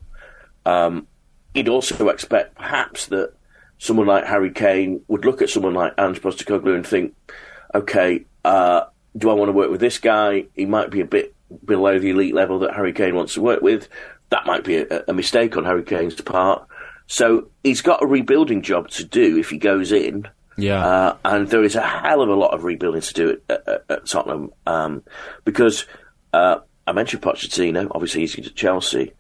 Um, 0.65 1.07
he'd 1.53 1.69
also 1.69 2.09
expect 2.09 2.55
perhaps 2.55 3.07
that 3.07 3.35
someone 3.79 4.07
like 4.07 4.25
Harry 4.25 4.51
Kane 4.51 5.03
would 5.09 5.27
look 5.27 5.43
at 5.43 5.51
someone 5.51 5.75
like 5.75 5.93
Ange 5.99 6.23
Postecoglou 6.23 6.75
and 6.75 6.87
think, 6.87 7.15
okay, 7.75 8.25
uh, 8.45 8.85
do 9.17 9.31
I 9.31 9.35
want 9.35 9.49
to 9.49 9.53
work 9.53 9.71
with 9.71 9.81
this 9.81 9.99
guy? 9.99 10.47
He 10.55 10.67
might 10.67 10.91
be 10.91 11.01
a 11.01 11.07
bit 11.07 11.35
below 11.65 11.99
the 11.99 12.11
elite 12.11 12.35
level 12.35 12.59
that 12.61 12.75
Harry 12.75 12.93
Kane 12.93 13.15
wants 13.15 13.35
to 13.35 13.43
work 13.43 13.63
with. 13.63 13.89
That 14.31 14.47
might 14.47 14.65
be 14.65 14.77
a, 14.79 15.05
a 15.09 15.13
mistake 15.13 15.57
on 15.57 15.65
Harry 15.65 15.85
Kane's 15.85 16.21
part. 16.21 16.67
So 17.07 17.49
he's 17.63 17.83
got 17.83 18.03
a 18.03 18.07
rebuilding 18.07 18.63
job 18.63 18.89
to 18.91 19.05
do 19.05 19.39
if 19.39 19.51
he 19.51 19.59
goes 19.59 19.93
in. 19.93 20.29
Yeah. 20.57 20.85
Uh, 20.85 21.17
and 21.25 21.49
there 21.49 21.63
is 21.63 21.77
a 21.77 21.83
hell 21.83 22.23
of 22.23 22.29
a 22.29 22.35
lot 22.35 22.55
of 22.55 22.65
rebuilding 22.65 23.03
to 23.03 23.15
do 23.15 23.41
at, 23.49 23.69
at, 23.69 23.85
at 23.89 24.07
Tottenham 24.07 24.53
um, 24.67 25.03
because 25.45 25.87
uh, 26.33 26.59
I 26.87 26.93
mentioned 26.93 27.23
Pochettino, 27.23 27.89
obviously 27.91 28.23
he's 28.23 28.47
at 28.47 28.55
Chelsea. 28.55 29.13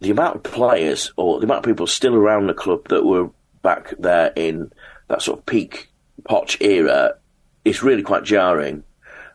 The 0.00 0.10
amount 0.10 0.36
of 0.36 0.42
players 0.44 1.12
or 1.16 1.38
the 1.40 1.44
amount 1.44 1.58
of 1.58 1.70
people 1.70 1.86
still 1.86 2.14
around 2.14 2.46
the 2.46 2.54
club 2.54 2.88
that 2.88 3.04
were 3.04 3.30
back 3.62 3.94
there 3.98 4.32
in 4.34 4.72
that 5.08 5.22
sort 5.22 5.40
of 5.40 5.46
peak 5.46 5.90
Poch 6.22 6.60
era 6.60 7.14
is 7.64 7.82
really 7.82 8.02
quite 8.02 8.24
jarring. 8.24 8.84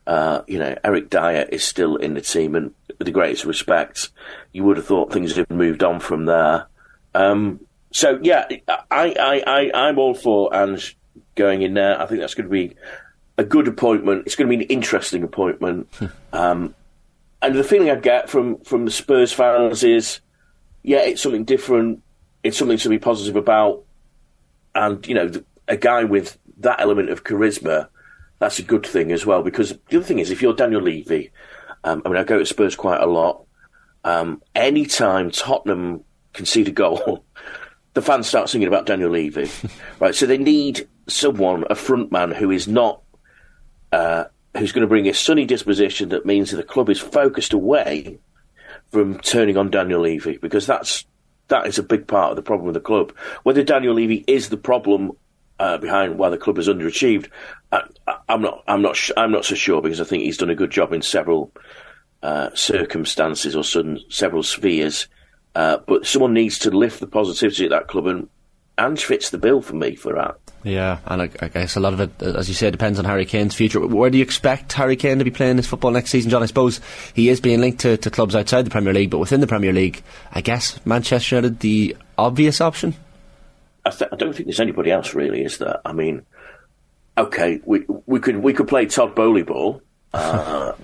Uh, 0.05 0.41
you 0.47 0.59
know, 0.59 0.75
Eric 0.83 1.09
Dier 1.09 1.47
is 1.49 1.63
still 1.63 1.95
in 1.95 2.13
the 2.13 2.21
team, 2.21 2.55
and 2.55 2.73
with 2.87 3.05
the 3.05 3.11
greatest 3.11 3.45
respect, 3.45 4.09
you 4.51 4.63
would 4.63 4.77
have 4.77 4.85
thought 4.85 5.13
things 5.13 5.35
have 5.35 5.49
moved 5.49 5.83
on 5.83 5.99
from 5.99 6.25
there. 6.25 6.67
Um, 7.15 7.59
so 7.91 8.19
yeah, 8.21 8.47
I, 8.67 8.83
I, 8.91 9.43
I, 9.45 9.71
I'm 9.73 9.99
all 9.99 10.15
for 10.15 10.53
Ange 10.53 10.97
going 11.35 11.61
in 11.61 11.73
there. 11.75 12.01
I 12.01 12.05
think 12.05 12.19
that's 12.19 12.33
going 12.33 12.47
to 12.47 12.51
be 12.51 12.75
a 13.37 13.43
good 13.43 13.67
appointment. 13.67 14.23
It's 14.25 14.35
going 14.35 14.49
to 14.49 14.57
be 14.57 14.63
an 14.63 14.69
interesting 14.69 15.23
appointment. 15.23 15.87
um, 16.33 16.75
and 17.41 17.55
the 17.55 17.63
feeling 17.63 17.89
I 17.89 17.95
get 17.95 18.29
from, 18.29 18.59
from 18.59 18.85
the 18.85 18.91
Spurs 18.91 19.31
fans 19.31 19.83
is, 19.83 20.21
yeah, 20.81 21.01
it's 21.01 21.21
something 21.21 21.43
different. 21.43 22.01
It's 22.43 22.57
something 22.57 22.77
to 22.77 22.89
be 22.89 22.99
positive 22.99 23.35
about. 23.35 23.83
And, 24.75 25.05
you 25.07 25.13
know, 25.13 25.31
a 25.67 25.77
guy 25.77 26.03
with 26.03 26.37
that 26.59 26.81
element 26.81 27.09
of 27.09 27.23
charisma, 27.23 27.89
that's 28.43 28.59
a 28.59 28.63
good 28.63 28.85
thing 28.85 29.11
as 29.11 29.25
well. 29.25 29.41
Because 29.41 29.69
the 29.89 29.97
other 29.97 30.05
thing 30.05 30.19
is, 30.19 30.29
if 30.29 30.41
you're 30.41 30.53
Daniel 30.53 30.81
Levy, 30.81 31.31
um, 31.83 32.01
I 32.05 32.09
mean, 32.09 32.17
I 32.17 32.23
go 32.23 32.39
to 32.39 32.45
Spurs 32.45 32.75
quite 32.75 32.99
a 32.99 33.05
lot. 33.05 33.45
Um, 34.03 34.41
anytime 34.53 35.31
Tottenham 35.31 36.03
concede 36.33 36.67
a 36.67 36.71
goal, 36.71 37.23
the 37.93 38.01
fans 38.01 38.27
start 38.27 38.49
singing 38.49 38.67
about 38.67 38.85
Daniel 38.85 39.11
Levy, 39.11 39.49
right? 39.99 40.13
So 40.13 40.25
they 40.25 40.37
need 40.37 40.89
someone, 41.07 41.63
a 41.69 41.75
front 41.75 42.11
man 42.11 42.31
who 42.31 42.51
is 42.51 42.67
not, 42.67 43.01
uh, 43.93 44.25
who's 44.57 44.73
going 44.73 44.81
to 44.81 44.87
bring 44.87 45.07
a 45.07 45.13
sunny 45.13 45.45
disposition 45.45 46.09
that 46.09 46.25
means 46.25 46.51
that 46.51 46.57
the 46.57 46.63
club 46.63 46.89
is 46.89 46.99
focused 46.99 47.53
away 47.53 48.19
from 48.91 49.19
turning 49.19 49.55
on 49.55 49.71
Daniel 49.71 50.01
Levy 50.01 50.37
because 50.37 50.67
that's 50.67 51.05
that 51.47 51.67
is 51.67 51.77
a 51.77 51.83
big 51.83 52.07
part 52.07 52.31
of 52.31 52.35
the 52.35 52.41
problem 52.41 52.65
with 52.65 52.73
the 52.73 52.79
club. 52.79 53.13
Whether 53.43 53.63
Daniel 53.63 53.93
Levy 53.93 54.23
is 54.27 54.49
the 54.49 54.57
problem 54.57 55.11
uh, 55.63 55.77
behind 55.77 56.17
why 56.17 56.27
the 56.27 56.37
club 56.37 56.57
has 56.57 56.67
underachieved, 56.67 57.29
I, 57.71 57.83
am 58.27 58.41
not. 58.41 58.65
I'm 58.67 58.81
not. 58.81 58.99
I'm 59.15 59.31
not 59.31 59.45
so 59.45 59.55
sure 59.55 59.81
because 59.81 60.01
I 60.01 60.03
think 60.03 60.23
he's 60.23 60.37
done 60.37 60.49
a 60.49 60.55
good 60.55 60.71
job 60.71 60.91
in 60.91 61.01
several 61.01 61.53
uh, 62.21 62.49
circumstances 62.53 63.55
or 63.55 63.63
sudden, 63.63 63.99
several 64.09 64.43
spheres. 64.43 65.07
Uh, 65.55 65.77
but 65.87 66.05
someone 66.05 66.33
needs 66.33 66.59
to 66.59 66.71
lift 66.71 66.99
the 66.99 67.07
positivity 67.07 67.63
at 67.63 67.69
that 67.69 67.87
club, 67.87 68.07
and 68.07 68.27
Ange 68.77 69.05
fits 69.05 69.29
the 69.29 69.37
bill 69.37 69.61
for 69.61 69.75
me 69.75 69.95
for 69.95 70.13
that. 70.15 70.35
Yeah, 70.63 70.99
and 71.05 71.21
I, 71.21 71.29
I, 71.39 71.47
guess 71.47 71.77
a 71.77 71.79
lot 71.79 71.93
of 71.93 72.01
it, 72.01 72.21
as 72.21 72.49
you 72.49 72.55
say, 72.55 72.69
depends 72.69 72.99
on 72.99 73.05
Harry 73.05 73.25
Kane's 73.25 73.55
future. 73.55 73.79
Where 73.85 74.09
do 74.09 74.17
you 74.17 74.23
expect 74.23 74.73
Harry 74.73 74.97
Kane 74.97 75.19
to 75.19 75.23
be 75.23 75.31
playing 75.31 75.57
his 75.57 75.67
football 75.67 75.91
next 75.91 76.09
season, 76.09 76.29
John? 76.29 76.43
I 76.43 76.47
suppose 76.47 76.81
he 77.13 77.29
is 77.29 77.39
being 77.39 77.61
linked 77.61 77.81
to, 77.81 77.95
to 77.95 78.09
clubs 78.09 78.35
outside 78.35 78.65
the 78.65 78.69
Premier 78.69 78.93
League, 78.93 79.11
but 79.11 79.19
within 79.19 79.39
the 79.39 79.47
Premier 79.47 79.71
League, 79.71 80.03
I 80.33 80.41
guess 80.41 80.85
Manchester 80.85 81.37
United 81.37 81.61
the 81.61 81.95
obvious 82.17 82.59
option. 82.59 82.95
I, 83.85 83.89
th- 83.89 84.09
I 84.11 84.15
don't 84.15 84.33
think 84.33 84.47
there's 84.47 84.59
anybody 84.59 84.91
else 84.91 85.13
really, 85.13 85.43
is 85.43 85.57
there? 85.57 85.79
I 85.85 85.93
mean, 85.93 86.25
okay, 87.17 87.59
we 87.65 87.85
we 88.05 88.19
could 88.19 88.37
we 88.37 88.53
could 88.53 88.67
play 88.67 88.85
Todd 88.85 89.15
Boehly 89.15 89.43
ball. 89.43 89.81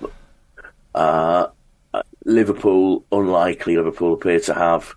Uh, 0.92 1.46
uh, 1.94 2.02
Liverpool, 2.24 3.04
unlikely 3.12 3.76
Liverpool 3.76 4.14
appear 4.14 4.40
to 4.40 4.52
have 4.52 4.96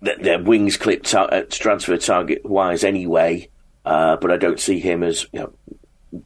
their 0.00 0.38
wings 0.38 0.76
clipped 0.76 1.12
uh, 1.14 1.42
transfer 1.50 1.96
target 1.96 2.44
wise 2.44 2.84
anyway. 2.84 3.48
Uh, 3.84 4.16
but 4.16 4.30
I 4.30 4.36
don't 4.36 4.60
see 4.60 4.80
him 4.80 5.02
as 5.02 5.26
you 5.32 5.40
know 5.40 5.52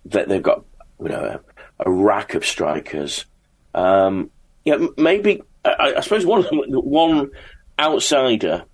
that 0.07 0.29
they've 0.29 0.43
got 0.43 0.64
you 1.01 1.09
know 1.09 1.41
a, 1.81 1.87
a 1.87 1.91
rack 1.91 2.35
of 2.35 2.45
strikers. 2.45 3.25
Um, 3.75 4.31
yeah, 4.64 4.87
maybe 4.97 5.43
I, 5.64 5.95
I, 5.97 6.01
suppose 6.01 6.25
one 6.25 6.45
one 6.45 7.31
outsider, 7.79 8.64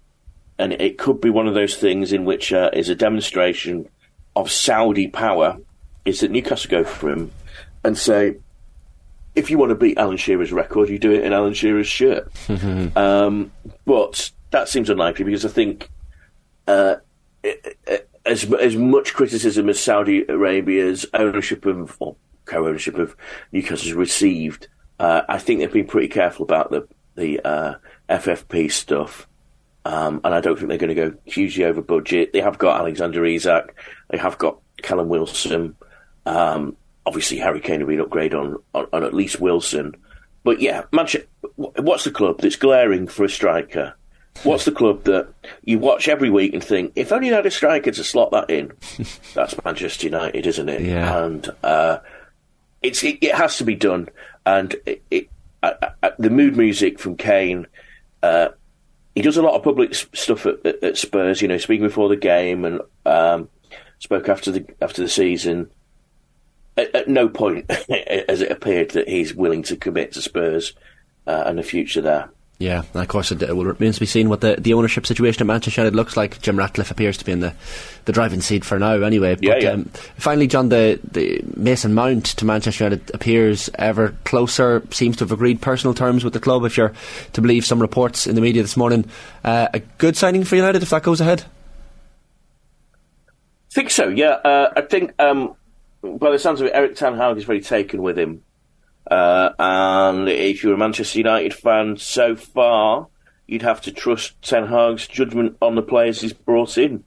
and 0.59 0.73
it 0.75 0.99
could 0.99 1.21
be 1.21 1.31
one 1.31 1.47
of 1.47 1.55
those 1.55 1.77
things 1.77 2.12
in 2.12 2.25
which 2.25 2.53
uh, 2.53 2.71
is 2.73 2.88
a 2.88 2.95
demonstration 2.95 3.88
of 4.37 4.51
Saudi 4.51 5.09
power. 5.09 5.59
Is 6.05 6.21
that 6.21 6.31
Newcastle 6.31 6.71
go 6.71 6.85
for 6.85 7.11
him 7.11 7.33
and 7.83 7.97
say, 7.97 8.37
if 9.35 9.51
you 9.51 9.59
want 9.59 9.71
to 9.71 9.75
beat 9.75 9.99
Alan 9.99 10.17
Shearer's 10.17 10.53
record, 10.53 10.88
you 10.88 10.99
do 10.99 11.12
it 11.12 11.25
in 11.25 11.33
Alan 11.33 11.55
Shearer's 11.55 11.87
shirt. 11.87 12.31
um, 12.97 13.51
but 13.85 14.31
that 14.51 14.69
seems 14.69 14.90
unlikely 14.90 15.25
because 15.25 15.45
I 15.45 15.49
think 15.49 15.90
uh, 16.67 16.97
as 18.25 18.51
as 18.53 18.77
much 18.77 19.14
criticism 19.14 19.69
as 19.69 19.81
Saudi 19.81 20.25
Arabia's 20.29 21.07
ownership 21.14 21.67
of 21.67 21.97
or 22.01 22.17
co-ownership 22.45 22.97
of 22.97 23.17
Newcastle 23.53 23.88
has 23.88 23.93
received, 23.93 24.69
uh, 24.99 25.23
I 25.29 25.38
think 25.38 25.61
they've 25.61 25.73
been 25.73 25.87
pretty 25.87 26.09
careful 26.09 26.45
about 26.45 26.71
the 26.71 26.87
the 27.17 27.40
uh, 27.40 27.75
FFP 28.09 28.71
stuff. 28.71 29.29
Um, 29.85 30.20
and 30.25 30.35
I 30.35 30.40
don't 30.40 30.57
think 30.57 30.68
they're 30.68 30.79
going 30.79 30.94
to 30.94 31.11
go 31.11 31.14
hugely 31.27 31.64
over 31.64 31.83
budget. 31.83 32.33
They 32.33 32.40
have 32.40 32.59
got 32.59 32.81
Alexander 32.81 33.25
Isak, 33.25 33.75
they 34.11 34.18
have 34.18 34.38
got 34.38 34.59
Callum 34.83 35.09
Wilson. 35.09 35.77
Um, 36.27 36.77
obviously 37.07 37.38
Harry 37.38 37.61
Kane 37.61 37.81
will 37.81 37.88
be 37.88 37.94
an 37.94 38.01
upgrade 38.01 38.35
on, 38.35 38.57
on, 38.75 38.87
on 38.92 39.05
at 39.05 39.14
least 39.14 39.40
Wilson. 39.40 39.94
But 40.42 40.61
yeah, 40.61 40.85
Manchester, 40.92 41.27
what's 41.57 42.05
the 42.05 42.11
club 42.11 42.40
that's 42.40 42.57
glaring 42.57 43.07
for 43.09 43.25
a 43.25 43.29
striker? 43.29 43.94
What's 44.42 44.64
the 44.64 44.73
club 44.73 45.05
that 45.05 45.29
you 45.64 45.79
watch 45.79 46.09
every 46.09 46.29
week 46.29 46.53
and 46.55 46.62
think, 46.62 46.92
if 46.97 47.12
only 47.12 47.31
they 47.31 47.37
had 47.37 47.47
a 47.47 47.51
striker 47.51 47.92
to 47.92 48.05
slot 48.05 48.33
that 48.33 48.51
in? 48.51 48.73
That's 49.35 49.55
Manchester 49.64 50.07
United, 50.07 50.47
isn't 50.47 50.68
it? 50.68 50.83
Yeah. 50.83 51.25
And 51.25 51.49
uh, 51.62 51.99
it's 52.83 53.03
it, 53.05 53.18
it, 53.23 53.35
has 53.35 53.57
to 53.59 53.64
be 53.64 53.77
done. 53.77 54.09
And 54.44 54.75
it, 54.87 55.03
it 55.11 55.31
uh, 55.62 55.75
uh, 56.03 56.11
the 56.18 56.31
mood 56.31 56.57
music 56.57 56.99
from 56.99 57.16
Kane, 57.16 57.68
uh, 58.25 58.49
he 59.14 59.22
does 59.22 59.37
a 59.37 59.42
lot 59.42 59.55
of 59.55 59.62
public 59.62 59.94
stuff 59.94 60.46
at, 60.46 60.64
at, 60.64 60.83
at, 60.83 60.98
Spurs. 60.98 61.40
You 61.40 61.48
know, 61.48 61.59
speaking 61.59 61.87
before 61.87 62.09
the 62.09 62.16
game 62.16 62.64
and 62.64 62.81
um, 63.07 63.48
spoke 63.98 64.29
after 64.29 64.50
the 64.50 64.66
after 64.83 65.03
the 65.03 65.09
season 65.09 65.70
at, 66.77 66.94
at, 66.94 67.09
no 67.09 67.29
point 67.29 67.70
has 68.29 68.40
it 68.40 68.50
appeared 68.50 68.90
that 68.90 69.09
he's 69.09 69.35
willing 69.35 69.62
to 69.64 69.77
commit 69.77 70.12
to 70.12 70.22
Spurs 70.22 70.72
uh, 71.27 71.44
and 71.46 71.59
the 71.59 71.62
future 71.62 72.00
there. 72.00 72.31
Yeah, 72.59 72.85
of 72.95 73.09
course 73.09 73.33
it, 73.33 73.43
it 73.43 73.55
will 73.55 73.64
remain 73.64 73.93
to 73.93 74.01
be 74.01 74.07
seen 74.07 74.29
what 74.29 74.40
the, 74.40 74.55
the 74.57 74.75
ownership 74.75 75.07
situation 75.07 75.43
at 75.43 75.47
Manchester 75.47 75.81
United 75.81 75.97
looks 75.97 76.17
like. 76.17 76.40
Jim 76.40 76.57
Ratcliffe 76.57 76.90
appears 76.90 77.17
to 77.19 77.25
be 77.25 77.33
in 77.33 77.40
the, 77.40 77.53
the 78.05 78.12
driving 78.12 78.40
seat 78.40 78.64
for 78.64 78.79
now, 78.79 78.93
anyway. 79.03 79.35
But, 79.35 79.43
yeah, 79.43 79.57
yeah. 79.59 79.71
Um, 79.71 79.90
finally, 80.17 80.47
John, 80.47 80.69
the, 80.69 81.01
the 81.11 81.43
Mason 81.57 81.95
Mount 81.95 82.27
to 82.27 82.45
Manchester 82.45 82.85
United 82.85 83.12
appears 83.12 83.69
ever 83.75 84.14
closer. 84.25 84.87
Seems 84.93 85.17
to 85.17 85.25
have 85.25 85.33
agreed 85.33 85.61
personal 85.61 85.95
terms 85.95 86.23
with 86.23 86.33
the 86.33 86.40
club, 86.40 86.64
if 86.64 86.77
you're 86.77 86.93
to 87.33 87.40
believe 87.43 87.67
some 87.67 87.83
reports 87.83 88.27
in 88.27 88.37
the 88.37 88.40
media 88.40 88.62
this 88.62 88.77
morning. 88.77 89.05
Uh, 89.43 89.67
a 89.75 89.81
good 89.99 90.17
signing 90.17 90.45
for 90.45 90.55
United 90.55 90.83
if 90.83 90.90
that 90.90 91.03
goes 91.03 91.21
ahead. 91.21 91.45
I 93.27 93.75
think 93.75 93.90
so. 93.90 94.09
Yeah, 94.09 94.35
uh, 94.45 94.73
I 94.77 94.83
think 94.83 95.12
um, 95.19 95.57
by 96.03 96.31
the 96.31 96.38
sounds 96.38 96.61
of 96.61 96.69
it, 96.69 96.73
Erik 96.73 96.95
Ten 96.95 97.17
Hag 97.17 97.37
is 97.37 97.45
very 97.45 97.61
taken 97.61 98.01
with 98.01 98.17
him. 98.17 98.45
Uh, 99.11 99.51
and 99.59 100.29
if 100.29 100.62
you're 100.62 100.75
a 100.75 100.79
Manchester 100.79 101.19
United 101.19 101.55
fan 101.55 101.97
so 101.97 102.35
far, 102.35 103.09
you'd 103.47 103.62
have 103.62 103.81
to 103.83 103.93
trust 103.93 104.40
Ten 104.43 104.67
Hag's 104.67 105.07
judgment 105.07 105.57
on 105.61 105.75
the 105.75 105.83
players 105.83 106.21
he's 106.21 106.33
brought 106.33 106.79
in. 106.79 107.05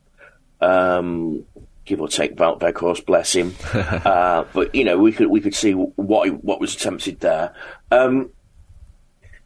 Um, 0.61 1.45
give 1.85 2.01
or 2.01 2.07
take 2.07 2.35
Wout 2.35 2.59
Weghorst, 2.59 3.05
bless 3.05 3.33
him. 3.33 3.55
uh, 3.73 4.45
but 4.53 4.75
you 4.75 4.83
know, 4.83 4.97
we 4.97 5.11
could 5.11 5.27
we 5.27 5.41
could 5.41 5.55
see 5.55 5.73
what 5.73 6.43
what 6.43 6.59
was 6.59 6.75
attempted 6.75 7.19
there. 7.21 7.53
Um, 7.91 8.31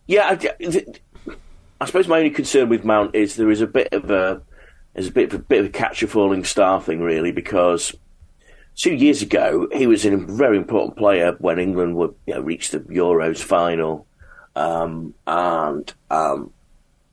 yeah, 0.08 0.38
I, 0.42 1.36
I, 1.80 1.86
suppose 1.86 2.08
my 2.08 2.18
only 2.18 2.32
concern 2.32 2.68
with 2.68 2.84
Mount 2.84 3.16
is 3.16 3.36
there 3.36 3.52
is 3.52 3.62
a 3.62 3.68
bit 3.68 3.90
of 3.94 4.12
a 4.12 4.42
there's 4.94 5.08
a 5.08 5.12
bit 5.12 5.32
of 5.32 5.40
a 5.40 5.44
bit 5.44 5.60
of 5.60 5.66
a 5.68 5.70
catch 5.70 6.04
a 6.04 6.08
falling 6.08 6.44
star 6.44 6.82
thing, 6.82 7.00
really, 7.00 7.32
because 7.32 7.96
two 8.82 8.96
years 8.96 9.22
ago, 9.22 9.67
he 9.72 9.86
was 9.86 10.06
a 10.06 10.17
very 10.17 10.58
important 10.58 10.98
player 10.98 11.36
when 11.38 11.60
England 11.60 11.96
would 11.96 12.15
you 12.26 12.34
know, 12.34 12.41
reach 12.41 12.72
the 12.72 12.80
Euros 12.80 13.38
final, 13.38 14.08
um, 14.56 15.13
and 15.28 15.94
um, 16.10 16.52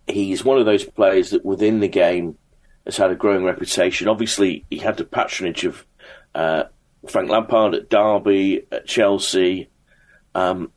he's 0.06 0.42
one 0.42 0.58
of 0.58 0.64
those 0.64 0.84
players 0.84 1.30
that 1.30 1.44
within 1.44 1.80
the 1.80 1.88
game 1.88 2.38
has 2.86 2.96
had 2.96 3.10
a 3.10 3.14
growing 3.14 3.44
reputation. 3.44 4.08
Obviously, 4.08 4.64
he 4.70 4.78
had 4.78 4.96
the 4.96 5.04
patronage 5.04 5.66
of 5.66 5.84
uh, 6.34 6.64
Frank 7.06 7.28
Lampard 7.28 7.74
at 7.74 7.90
Derby, 7.90 8.66
at 8.72 8.86
Chelsea, 8.86 9.68
um, 10.34 10.72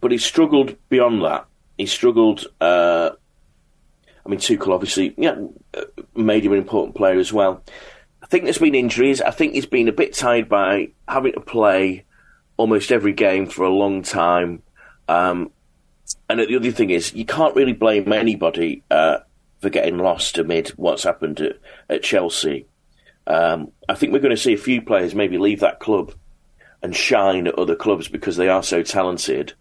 but 0.00 0.10
he 0.10 0.18
struggled 0.18 0.76
beyond 0.88 1.22
that. 1.22 1.46
He 1.78 1.86
struggled. 1.86 2.48
Uh, 2.60 3.10
I 4.26 4.28
mean, 4.28 4.40
Tuchel 4.40 4.74
obviously 4.74 5.14
yeah, 5.16 5.36
made 6.16 6.44
him 6.44 6.52
an 6.52 6.58
important 6.58 6.96
player 6.96 7.18
as 7.20 7.32
well 7.32 7.62
think 8.32 8.44
there's 8.44 8.56
been 8.56 8.74
injuries. 8.74 9.20
I 9.20 9.30
think 9.30 9.52
he's 9.52 9.66
been 9.66 9.88
a 9.88 9.92
bit 9.92 10.14
tired 10.14 10.48
by 10.48 10.88
having 11.06 11.34
to 11.34 11.40
play 11.40 12.04
almost 12.56 12.90
every 12.90 13.12
game 13.12 13.46
for 13.46 13.62
a 13.62 13.68
long 13.68 14.02
time. 14.02 14.62
Um, 15.06 15.50
and 16.30 16.40
the 16.40 16.56
other 16.56 16.70
thing 16.70 16.88
is, 16.88 17.12
you 17.12 17.26
can't 17.26 17.54
really 17.54 17.74
blame 17.74 18.10
anybody 18.10 18.84
uh, 18.90 19.18
for 19.60 19.68
getting 19.68 19.98
lost 19.98 20.38
amid 20.38 20.68
what's 20.70 21.02
happened 21.02 21.42
at, 21.42 21.56
at 21.90 22.02
Chelsea. 22.02 22.64
Um, 23.26 23.70
I 23.86 23.96
think 23.96 24.14
we're 24.14 24.20
going 24.20 24.34
to 24.34 24.42
see 24.42 24.54
a 24.54 24.58
few 24.58 24.80
players 24.80 25.14
maybe 25.14 25.36
leave 25.36 25.60
that 25.60 25.78
club 25.78 26.14
and 26.82 26.96
shine 26.96 27.46
at 27.46 27.58
other 27.58 27.76
clubs 27.76 28.08
because 28.08 28.38
they 28.38 28.48
are 28.48 28.62
so 28.62 28.82
talented. 28.82 29.52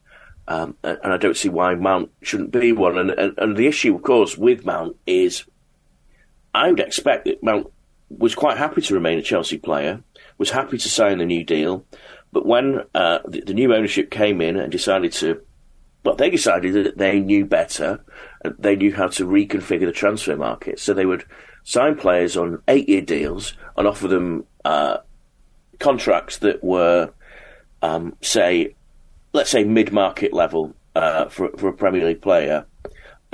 Um, 0.47 0.77
and, 0.81 0.97
I 1.03 1.17
don't 1.17 1.35
see 1.35 1.49
why 1.49 1.75
Mount 1.75 2.09
shouldn't 2.21 2.51
be 2.51 2.71
one. 2.71 2.97
And, 2.97 3.11
and, 3.11 3.37
and 3.37 3.57
the 3.57 3.67
issue, 3.67 3.93
of 3.93 4.01
course, 4.01 4.37
with 4.37 4.65
Mount 4.65 4.95
is 5.05 5.43
I 6.55 6.69
would 6.69 6.79
expect 6.79 7.25
that 7.25 7.43
Mount 7.43 7.67
was 8.17 8.35
quite 8.35 8.57
happy 8.57 8.81
to 8.81 8.93
remain 8.93 9.19
a 9.19 9.21
Chelsea 9.21 9.57
player, 9.57 10.01
was 10.37 10.51
happy 10.51 10.77
to 10.77 10.89
sign 10.89 11.17
the 11.17 11.25
new 11.25 11.43
deal, 11.43 11.85
but 12.31 12.45
when 12.45 12.81
uh, 12.95 13.19
the, 13.27 13.41
the, 13.41 13.53
new 13.53 13.73
ownership 13.73 14.09
came 14.09 14.41
in 14.41 14.55
and 14.57 14.71
decided 14.71 15.11
to, 15.13 15.41
well, 16.03 16.15
they 16.15 16.29
decided 16.29 16.73
that 16.73 16.97
they 16.97 17.19
knew 17.19 17.45
better, 17.45 18.03
they 18.57 18.75
knew 18.75 18.93
how 18.93 19.07
to 19.07 19.25
reconfigure 19.25 19.85
the 19.85 19.91
transfer 19.91 20.35
market, 20.35 20.79
so 20.79 20.93
they 20.93 21.05
would 21.05 21.25
sign 21.63 21.95
players 21.95 22.37
on 22.37 22.61
eight-year 22.67 23.01
deals 23.01 23.53
and 23.77 23.87
offer 23.87 24.07
them 24.07 24.45
uh, 24.65 24.97
contracts 25.79 26.37
that 26.39 26.63
were, 26.63 27.11
um, 27.81 28.15
say, 28.21 28.75
let's 29.33 29.49
say 29.49 29.63
mid-market 29.63 30.33
level 30.33 30.73
uh, 30.95 31.25
for 31.29 31.49
for 31.57 31.69
a 31.69 31.73
Premier 31.73 32.05
League 32.05 32.21
player 32.21 32.65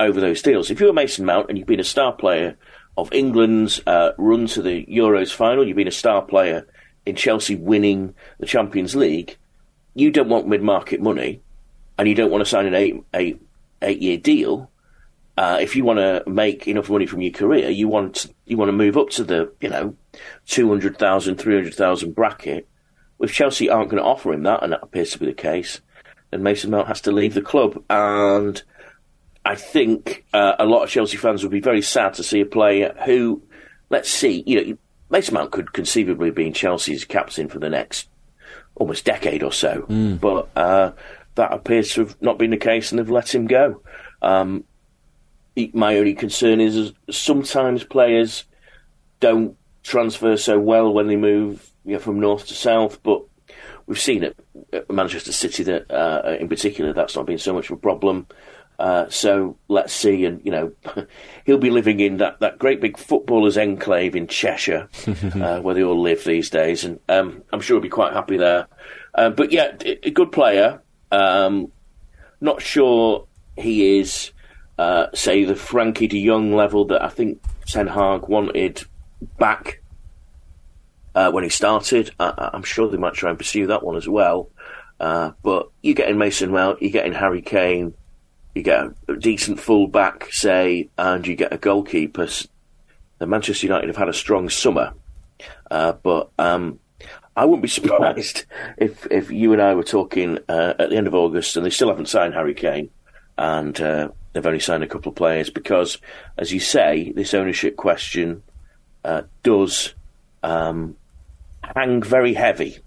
over 0.00 0.20
those 0.20 0.42
deals. 0.42 0.70
If 0.70 0.80
you 0.80 0.86
were 0.86 0.92
Mason 0.92 1.24
Mount 1.24 1.48
and 1.48 1.58
you've 1.58 1.66
been 1.66 1.80
a 1.80 1.84
star 1.84 2.12
player 2.12 2.56
of 2.98 3.12
England's 3.12 3.80
uh, 3.86 4.10
run 4.18 4.48
to 4.48 4.60
the 4.60 4.84
Euros 4.86 5.32
final. 5.32 5.64
You've 5.64 5.76
been 5.76 5.86
a 5.86 5.92
star 5.92 6.20
player 6.20 6.66
in 7.06 7.14
Chelsea 7.14 7.54
winning 7.54 8.12
the 8.38 8.46
Champions 8.46 8.96
League. 8.96 9.36
You 9.94 10.10
don't 10.10 10.28
want 10.28 10.48
mid 10.48 10.62
market 10.62 11.00
money, 11.00 11.40
and 11.96 12.08
you 12.08 12.16
don't 12.16 12.32
want 12.32 12.42
to 12.42 12.50
sign 12.50 12.66
an 12.66 12.74
eight, 12.74 13.00
eight, 13.14 13.40
eight 13.82 14.02
year 14.02 14.16
deal. 14.16 14.68
Uh, 15.36 15.58
if 15.60 15.76
you 15.76 15.84
want 15.84 16.00
to 16.00 16.28
make 16.28 16.66
enough 16.66 16.90
money 16.90 17.06
from 17.06 17.22
your 17.22 17.32
career, 17.32 17.70
you 17.70 17.86
want 17.86 18.26
you 18.46 18.56
want 18.56 18.68
to 18.68 18.72
move 18.72 18.96
up 18.96 19.10
to 19.10 19.22
the 19.22 19.52
you 19.60 19.68
know 19.68 19.94
200,000, 20.46 21.36
300,000 21.36 22.14
bracket. 22.16 22.68
If 23.20 23.32
Chelsea 23.32 23.70
aren't 23.70 23.90
going 23.90 24.02
to 24.02 24.08
offer 24.08 24.32
him 24.32 24.42
that, 24.42 24.64
and 24.64 24.72
that 24.72 24.82
appears 24.82 25.12
to 25.12 25.20
be 25.20 25.26
the 25.26 25.32
case, 25.34 25.80
then 26.32 26.42
Mason 26.42 26.72
Mount 26.72 26.88
has 26.88 27.00
to 27.02 27.12
leave 27.12 27.34
the 27.34 27.42
club. 27.42 27.80
And 27.88 28.60
I 29.48 29.54
think 29.54 30.26
uh, 30.34 30.56
a 30.58 30.66
lot 30.66 30.82
of 30.82 30.90
Chelsea 30.90 31.16
fans 31.16 31.42
would 31.42 31.50
be 31.50 31.60
very 31.60 31.80
sad 31.80 32.12
to 32.14 32.22
see 32.22 32.42
a 32.42 32.44
player 32.44 32.94
who, 33.06 33.42
let's 33.88 34.10
see, 34.10 34.44
you 34.46 34.60
know, 34.62 34.78
Mason 35.08 35.32
Mount 35.32 35.52
could 35.52 35.72
conceivably 35.72 36.30
be 36.30 36.52
Chelsea's 36.52 37.06
captain 37.06 37.48
for 37.48 37.58
the 37.58 37.70
next 37.70 38.10
almost 38.74 39.06
decade 39.06 39.42
or 39.42 39.50
so, 39.50 39.86
mm. 39.88 40.20
but 40.20 40.50
uh, 40.54 40.92
that 41.36 41.54
appears 41.54 41.94
to 41.94 42.02
have 42.02 42.20
not 42.20 42.38
been 42.38 42.50
the 42.50 42.58
case, 42.58 42.92
and 42.92 42.98
they've 42.98 43.08
let 43.08 43.34
him 43.34 43.46
go. 43.46 43.80
Um, 44.20 44.64
my 45.72 45.96
only 45.96 46.12
concern 46.12 46.60
is 46.60 46.92
sometimes 47.10 47.84
players 47.84 48.44
don't 49.18 49.56
transfer 49.82 50.36
so 50.36 50.60
well 50.60 50.92
when 50.92 51.06
they 51.06 51.16
move 51.16 51.72
you 51.86 51.94
know, 51.94 52.00
from 52.00 52.20
north 52.20 52.48
to 52.48 52.54
south, 52.54 53.02
but 53.02 53.22
we've 53.86 53.98
seen 53.98 54.24
it 54.24 54.36
at 54.74 54.90
Manchester 54.90 55.32
City 55.32 55.62
that, 55.62 55.90
uh, 55.90 56.36
in 56.38 56.50
particular, 56.50 56.92
that's 56.92 57.16
not 57.16 57.24
been 57.24 57.38
so 57.38 57.54
much 57.54 57.70
of 57.70 57.78
a 57.78 57.80
problem. 57.80 58.26
Uh, 58.78 59.08
so 59.08 59.56
let's 59.66 59.92
see, 59.92 60.24
and 60.24 60.40
you 60.44 60.52
know, 60.52 60.72
he'll 61.44 61.58
be 61.58 61.70
living 61.70 61.98
in 61.98 62.18
that, 62.18 62.38
that 62.40 62.58
great 62.58 62.80
big 62.80 62.96
footballers' 62.96 63.58
enclave 63.58 64.14
in 64.14 64.28
Cheshire, 64.28 64.88
uh, 65.06 65.60
where 65.60 65.74
they 65.74 65.82
all 65.82 66.00
live 66.00 66.22
these 66.24 66.48
days, 66.48 66.84
and 66.84 67.00
um, 67.08 67.42
I'm 67.52 67.60
sure 67.60 67.76
he'll 67.76 67.82
be 67.82 67.88
quite 67.88 68.12
happy 68.12 68.36
there. 68.36 68.68
Uh, 69.14 69.30
but 69.30 69.50
yeah, 69.50 69.76
a 69.84 70.10
good 70.10 70.30
player. 70.30 70.80
Um, 71.10 71.72
not 72.40 72.62
sure 72.62 73.26
he 73.56 73.98
is, 73.98 74.30
uh, 74.78 75.06
say, 75.12 75.44
the 75.44 75.54
Frenkie 75.54 76.08
De 76.08 76.24
Jong 76.24 76.54
level 76.54 76.84
that 76.86 77.02
I 77.02 77.08
think 77.08 77.42
Ten 77.66 77.88
Hag 77.88 78.28
wanted 78.28 78.84
back 79.38 79.82
uh, 81.16 81.32
when 81.32 81.42
he 81.42 81.50
started. 81.50 82.12
I, 82.20 82.50
am 82.52 82.62
sure 82.62 82.88
they 82.88 82.96
might 82.96 83.14
try 83.14 83.30
and 83.30 83.38
pursue 83.38 83.66
that 83.66 83.82
one 83.82 83.96
as 83.96 84.08
well. 84.08 84.50
but 85.00 85.70
you're 85.82 85.94
getting 85.94 86.18
Mason 86.18 86.52
Mount, 86.52 86.80
you're 86.80 86.92
getting 86.92 87.12
Harry 87.12 87.42
Kane 87.42 87.94
you 88.58 88.64
get 88.64 88.84
a 89.08 89.16
decent 89.16 89.60
full-back, 89.60 90.28
say, 90.32 90.88
and 90.98 91.26
you 91.26 91.36
get 91.36 91.52
a 91.52 91.58
goalkeeper. 91.58 92.28
The 93.18 93.26
Manchester 93.26 93.66
United 93.66 93.88
have 93.88 93.96
had 93.96 94.08
a 94.08 94.12
strong 94.12 94.48
summer, 94.48 94.94
uh, 95.70 95.92
but 95.92 96.30
um, 96.38 96.78
I 97.36 97.44
wouldn't 97.44 97.62
be 97.62 97.68
surprised 97.80 98.44
if 98.76 99.06
if 99.10 99.30
you 99.30 99.52
and 99.52 99.62
I 99.62 99.74
were 99.74 99.84
talking 99.84 100.38
uh, 100.48 100.74
at 100.78 100.90
the 100.90 100.96
end 100.96 101.06
of 101.06 101.14
August 101.14 101.56
and 101.56 101.64
they 101.64 101.70
still 101.70 101.88
haven't 101.88 102.08
signed 102.08 102.34
Harry 102.34 102.54
Kane, 102.54 102.90
and 103.36 103.80
uh, 103.80 104.08
they've 104.32 104.46
only 104.46 104.60
signed 104.60 104.82
a 104.82 104.88
couple 104.88 105.10
of 105.10 105.16
players 105.16 105.50
because, 105.50 105.98
as 106.36 106.52
you 106.52 106.60
say, 106.60 107.12
this 107.12 107.34
ownership 107.34 107.76
question 107.76 108.42
uh, 109.04 109.22
does 109.42 109.94
um, 110.42 110.96
hang 111.62 112.02
very 112.02 112.34
heavy 112.34 112.78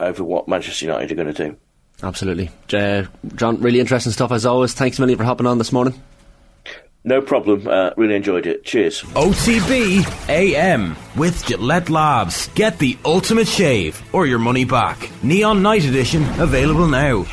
over 0.00 0.24
what 0.24 0.48
Manchester 0.48 0.86
United 0.86 1.12
are 1.12 1.14
going 1.14 1.32
to 1.32 1.50
do. 1.50 1.56
Absolutely. 2.02 2.50
Uh, 2.72 3.04
John, 3.36 3.60
really 3.60 3.80
interesting 3.80 4.12
stuff 4.12 4.32
as 4.32 4.44
always. 4.44 4.74
Thanks 4.74 4.98
a 4.98 5.02
million 5.02 5.18
for 5.18 5.24
hopping 5.24 5.46
on 5.46 5.58
this 5.58 5.72
morning. 5.72 6.00
No 7.04 7.20
problem. 7.20 7.66
Uh, 7.66 7.90
really 7.96 8.14
enjoyed 8.14 8.46
it. 8.46 8.64
Cheers. 8.64 9.02
OTB 9.02 10.28
AM 10.28 10.96
with 11.16 11.44
Gillette 11.44 11.90
Labs. 11.90 12.48
Get 12.54 12.78
the 12.78 12.96
ultimate 13.04 13.48
shave 13.48 14.00
or 14.14 14.26
your 14.26 14.38
money 14.38 14.64
back. 14.64 15.10
Neon 15.22 15.62
Night 15.62 15.84
Edition 15.84 16.22
available 16.40 16.86
now. 16.86 17.24